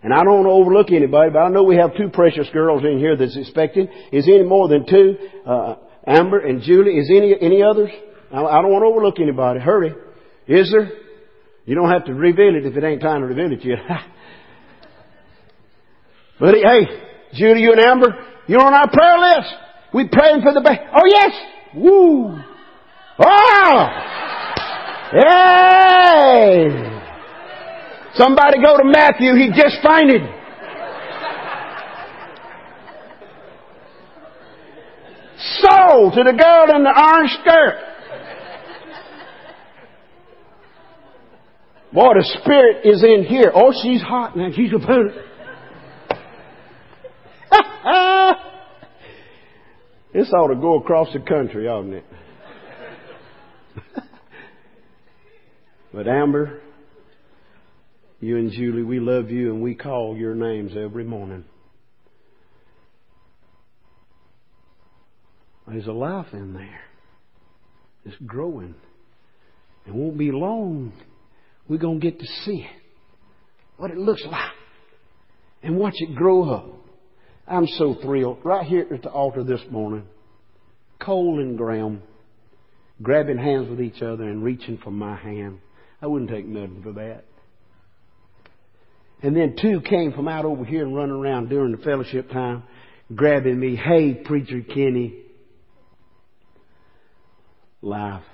And 0.03 0.15
I 0.15 0.23
don't 0.23 0.45
want 0.45 0.47
to 0.47 0.51
overlook 0.51 0.93
anybody, 0.93 1.31
but 1.31 1.41
I 1.41 1.49
know 1.49 1.65
we 1.65 1.77
have 1.77 1.97
two 1.97 2.09
precious 2.09 2.49
girls 2.53 2.85
in 2.85 2.99
here 2.99 3.17
that's 3.17 3.37
expecting. 3.37 3.89
Is 4.13 4.29
any 4.29 4.45
more 4.45 4.69
than 4.69 4.87
two? 4.87 5.17
Uh, 5.45 5.75
Amber 6.07 6.39
and 6.39 6.63
Julie. 6.63 6.93
Is 6.93 7.11
any 7.11 7.35
any 7.41 7.63
others? 7.63 7.91
I, 8.33 8.41
I 8.41 8.63
don't 8.63 8.71
want 8.71 8.83
to 8.83 8.87
overlook 8.87 9.19
anybody. 9.21 9.59
Hurry. 9.59 9.95
Is 10.47 10.71
there? 10.71 10.91
You 11.65 11.75
don't 11.75 11.91
have 11.91 12.05
to 12.05 12.15
reveal 12.15 12.55
it 12.55 12.65
if 12.65 12.77
it 12.77 12.85
ain't 12.85 13.03
time 13.03 13.23
to 13.23 13.27
reveal 13.27 13.51
it 13.51 13.65
yet. 13.65 13.79
but 16.39 16.55
hey, 16.55 16.87
Julie, 17.35 17.63
you 17.63 17.73
and 17.73 17.81
Amber, 17.81 18.15
you're 18.47 18.63
on 18.63 18.73
our 18.73 18.89
prayer 18.89 19.19
list. 19.19 19.55
We 19.97 20.07
praying 20.09 20.43
for 20.43 20.53
the 20.53 20.61
baby. 20.61 20.79
Oh 20.95 21.07
yes! 21.07 21.33
Woo! 21.75 22.39
Oh! 23.19 23.87
Hey! 25.11 26.69
Somebody 28.13 28.63
go 28.63 28.77
to 28.77 28.85
Matthew, 28.85 29.35
he 29.37 29.49
just 29.57 29.79
fainted. 29.83 30.21
So, 35.63 36.11
to 36.15 36.25
the 36.25 36.33
girl 36.37 36.77
in 36.77 36.85
the 36.85 36.93
orange 36.95 37.31
skirt. 37.41 37.79
Boy, 41.95 42.13
the 42.19 42.39
Spirit 42.43 42.85
is 42.85 43.03
in 43.03 43.25
here. 43.25 43.51
Oh, 43.55 43.73
she's 43.83 44.03
hot 44.03 44.37
now. 44.37 44.51
She's 44.55 44.75
a 44.75 44.79
This 50.17 50.33
ought 50.33 50.49
to 50.49 50.55
go 50.55 50.79
across 50.79 51.13
the 51.13 51.21
country, 51.21 51.69
oughtn't 51.69 51.93
it? 51.93 52.05
but 55.93 56.09
Amber, 56.09 56.63
you 58.21 58.39
and 58.39 58.51
Julie, 58.51 58.83
we 58.83 58.99
love 58.99 59.31
you 59.31 59.53
and 59.53 59.61
we 59.61 59.75
call 59.75 60.17
your 60.17 60.35
names 60.35 60.73
every 60.75 61.05
morning. 61.05 61.45
There's 65.69 65.87
a 65.87 65.93
life 65.93 66.29
in 66.33 66.55
there. 66.55 66.81
It's 68.07 68.17
growing. 68.25 68.75
It 69.87 69.93
won't 69.93 70.17
be 70.17 70.33
long. 70.33 70.95
We're 71.69 71.77
going 71.77 72.01
to 72.01 72.11
get 72.11 72.19
to 72.19 72.27
see 72.47 72.65
it. 72.67 72.83
What 73.77 73.91
it 73.91 73.99
looks 73.99 74.25
like. 74.25 74.53
And 75.63 75.77
watch 75.77 75.97
it 75.97 76.15
grow 76.15 76.49
up. 76.49 76.86
I'm 77.49 77.67
so 77.67 77.97
thrilled. 78.03 78.39
Right 78.45 78.67
here 78.67 78.87
at 78.93 79.03
the 79.03 79.11
altar 79.11 79.45
this 79.45 79.61
morning, 79.71 80.05
Cole 81.01 81.41
and 81.41 81.57
Graham 81.57 82.03
grabbing 83.03 83.39
hands 83.39 83.69
with 83.69 83.81
each 83.81 84.03
other 84.03 84.25
and 84.25 84.43
reaching 84.43 84.79
for 84.79 84.91
my 84.91 85.17
hand. 85.17 85.59
I 86.01 86.07
wouldn't 86.07 86.31
take 86.31 86.47
nothing 86.47 86.83
for 86.83 86.93
that. 86.93 87.25
And 89.23 89.37
then 89.37 89.57
two 89.61 89.81
came 89.81 90.13
from 90.13 90.29
out 90.29 90.45
over 90.45 90.65
here 90.65 90.85
and 90.85 90.95
running 90.95 91.17
around 91.17 91.49
during 91.49 91.73
the 91.73 91.83
fellowship 91.83 92.31
time, 92.31 92.65
grabbing 93.15 93.59
me. 93.59 93.77
Hey, 93.77 94.15
Preacher 94.15 94.63
Kenny. 94.63 95.23
Life, 97.81 98.25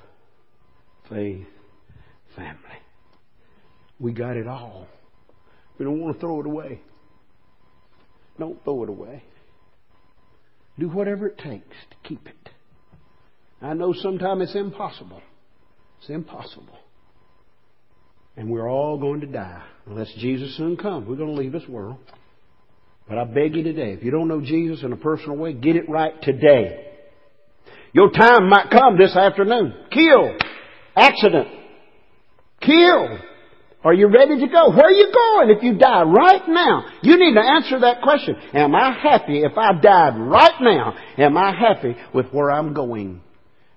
faith, 1.09 1.47
family. 2.35 2.57
We 3.99 4.13
got 4.13 4.37
it 4.37 4.49
all. 4.49 4.89
We 5.79 5.85
don't 5.85 6.01
want 6.01 6.17
to 6.17 6.21
throw 6.21 6.41
it 6.41 6.47
away. 6.47 6.81
Don't 8.39 8.63
throw 8.65 8.83
it 8.85 8.89
away. 8.89 9.23
Do 10.79 10.89
whatever 10.89 11.27
it 11.27 11.39
takes 11.39 11.77
to 11.91 12.09
keep 12.09 12.27
it. 12.27 12.51
I 13.61 13.75
know 13.75 13.93
sometimes 13.93 14.43
it's 14.43 14.57
impossible. 14.57 15.23
It's 16.01 16.11
impossible. 16.11 16.79
And 18.37 18.51
we're 18.51 18.69
all 18.69 18.99
going 18.99 19.21
to 19.21 19.27
die 19.27 19.63
unless 19.87 20.13
Jesus 20.19 20.57
soon 20.57 20.77
comes. 20.77 21.07
We're 21.07 21.17
going 21.17 21.35
to 21.35 21.41
leave 21.41 21.53
this 21.53 21.69
world. 21.69 21.99
But 23.09 23.19
I 23.19 23.25
beg 23.25 23.55
you 23.55 23.63
today, 23.63 23.93
if 23.93 24.03
you 24.03 24.11
don't 24.11 24.29
know 24.29 24.41
Jesus 24.41 24.83
in 24.83 24.93
a 24.93 24.97
personal 24.97 25.37
way, 25.37 25.53
get 25.53 25.77
it 25.77 25.89
right 25.89 26.15
today. 26.23 26.89
Your 27.93 28.11
time 28.11 28.49
might 28.49 28.71
come 28.71 28.97
this 28.97 29.15
afternoon. 29.15 29.75
Kill. 29.91 30.37
Accident. 30.97 31.49
Kill. 32.61 33.19
Are 33.85 33.95
you 33.95 34.07
ready 34.09 34.39
to 34.39 34.47
go? 34.47 34.71
Where 34.71 34.87
are 34.87 34.93
you 34.93 35.13
going 35.13 35.57
if 35.57 35.63
you 35.63 35.77
die 35.77 36.03
right 36.03 36.43
now? 36.47 36.85
You 37.03 37.17
need 37.19 37.35
to 37.35 37.41
answer 37.41 37.81
that 37.81 38.01
question. 38.01 38.37
Am 38.55 38.75
I 38.77 38.93
happy 38.93 39.43
if 39.43 39.59
I 39.59 39.73
died 39.81 40.19
right 40.19 40.61
now? 40.61 40.95
Am 41.19 41.37
I 41.37 41.53
happy 41.53 41.97
with 42.15 42.27
where 42.31 42.51
I'm 42.51 42.75
going? 42.75 43.21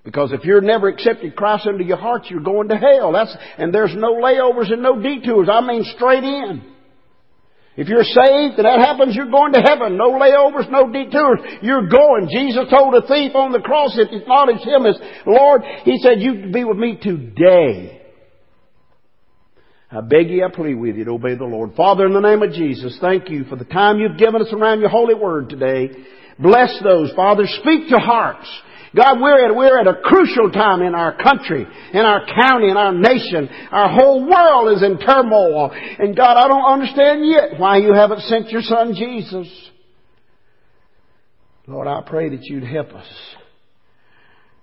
Because 0.04 0.30
if 0.32 0.44
you're 0.44 0.60
never 0.60 0.86
accepted 0.86 1.34
Christ 1.34 1.66
into 1.66 1.82
your 1.82 1.96
heart, 1.96 2.26
you're 2.28 2.40
going 2.40 2.68
to 2.68 2.76
hell. 2.76 3.10
That's, 3.12 3.36
and 3.58 3.74
there's 3.74 3.94
no 3.96 4.14
layovers 4.14 4.72
and 4.72 4.80
no 4.80 5.02
detours. 5.02 5.48
I 5.50 5.60
mean 5.60 5.82
straight 5.96 6.22
in. 6.22 6.62
If 7.76 7.88
you're 7.88 8.04
saved 8.04 8.56
and 8.56 8.64
that 8.64 8.78
happens, 8.78 9.16
you're 9.16 9.30
going 9.30 9.52
to 9.54 9.60
heaven. 9.60 9.96
No 9.98 10.12
layovers, 10.12 10.70
no 10.70 10.90
detours. 10.92 11.40
You're 11.60 11.88
going. 11.88 12.28
Jesus 12.32 12.70
told 12.70 12.94
a 12.94 13.02
thief 13.06 13.34
on 13.34 13.50
the 13.50 13.58
cross, 13.58 13.98
if 13.98 14.08
he 14.10 14.18
acknowledged 14.18 14.62
him 14.62 14.86
as 14.86 14.96
Lord, 15.26 15.62
he 15.82 15.98
said, 15.98 16.20
you 16.20 16.52
be 16.52 16.62
with 16.62 16.78
me 16.78 16.96
today. 17.02 18.05
I 19.90 20.00
beg 20.00 20.30
you, 20.30 20.44
I 20.44 20.54
plead 20.54 20.74
with 20.74 20.96
you 20.96 21.04
to 21.04 21.12
obey 21.12 21.36
the 21.36 21.44
Lord. 21.44 21.74
Father, 21.76 22.06
in 22.06 22.12
the 22.12 22.20
name 22.20 22.42
of 22.42 22.52
Jesus, 22.52 22.98
thank 23.00 23.30
you 23.30 23.44
for 23.44 23.56
the 23.56 23.64
time 23.64 23.98
you've 23.98 24.18
given 24.18 24.42
us 24.42 24.52
around 24.52 24.80
your 24.80 24.88
holy 24.88 25.14
word 25.14 25.48
today. 25.48 25.90
Bless 26.38 26.76
those, 26.82 27.12
Father. 27.14 27.44
Speak 27.46 27.88
to 27.90 27.96
hearts. 27.96 28.48
God, 28.96 29.20
we're 29.20 29.46
at, 29.46 29.54
we're 29.54 29.78
at 29.78 29.86
a 29.86 30.00
crucial 30.02 30.50
time 30.50 30.82
in 30.82 30.94
our 30.94 31.16
country, 31.22 31.66
in 31.92 32.00
our 32.00 32.26
county, 32.26 32.68
in 32.68 32.76
our 32.76 32.94
nation. 32.94 33.48
Our 33.70 33.92
whole 33.92 34.28
world 34.28 34.76
is 34.76 34.82
in 34.82 34.98
turmoil. 34.98 35.70
And 35.70 36.16
God, 36.16 36.36
I 36.36 36.48
don't 36.48 36.72
understand 36.72 37.26
yet 37.26 37.60
why 37.60 37.76
you 37.76 37.92
haven't 37.92 38.22
sent 38.22 38.50
your 38.50 38.62
son 38.62 38.94
Jesus. 38.94 39.48
Lord, 41.66 41.86
I 41.86 42.02
pray 42.06 42.30
that 42.30 42.42
you'd 42.44 42.64
help 42.64 42.92
us. 42.92 43.06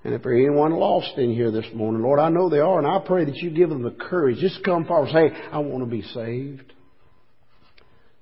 And 0.03 0.13
if 0.13 0.23
there's 0.23 0.45
anyone 0.45 0.73
lost 0.73 1.17
in 1.17 1.33
here 1.33 1.49
this 1.51 1.65
morning, 1.73 2.01
Lord, 2.01 2.19
I 2.19 2.29
know 2.29 2.49
they 2.49 2.59
are, 2.59 2.77
and 2.77 2.87
I 2.87 2.99
pray 3.05 3.23
that 3.25 3.37
you 3.37 3.49
give 3.49 3.69
them 3.69 3.83
the 3.83 3.91
courage. 3.91 4.37
Just 4.39 4.63
come 4.63 4.85
forward 4.85 5.09
and 5.09 5.33
say, 5.33 5.41
I 5.51 5.59
want 5.59 5.83
to 5.83 5.89
be 5.89 6.01
saved. 6.01 6.73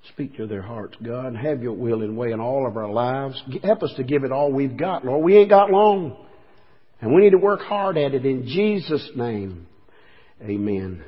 Speak 0.10 0.38
to 0.38 0.46
their 0.46 0.62
hearts, 0.62 0.96
God. 1.04 1.36
Have 1.36 1.64
your 1.64 1.74
will 1.74 2.02
and 2.02 2.18
way 2.18 2.32
in 2.32 2.40
all 2.40 2.68
of 2.68 2.78
our 2.78 2.92
lives. 2.92 3.42
Help 3.64 3.84
us 3.84 3.94
to 3.98 4.04
give 4.04 4.24
it 4.24 4.32
all 4.32 4.52
we've 4.52 4.78
got, 4.78 5.06
Lord. 5.06 5.24
We 5.24 5.38
ain't 5.38 5.50
got 5.50 5.72
long. 5.72 6.26
And 7.02 7.14
we 7.14 7.22
need 7.22 7.32
to 7.32 7.38
work 7.38 7.62
hard 7.62 7.98
at 7.98 8.14
it 8.14 8.26
in 8.26 8.46
Jesus' 8.46 9.10
name. 9.16 9.68
Amen. 10.42 11.04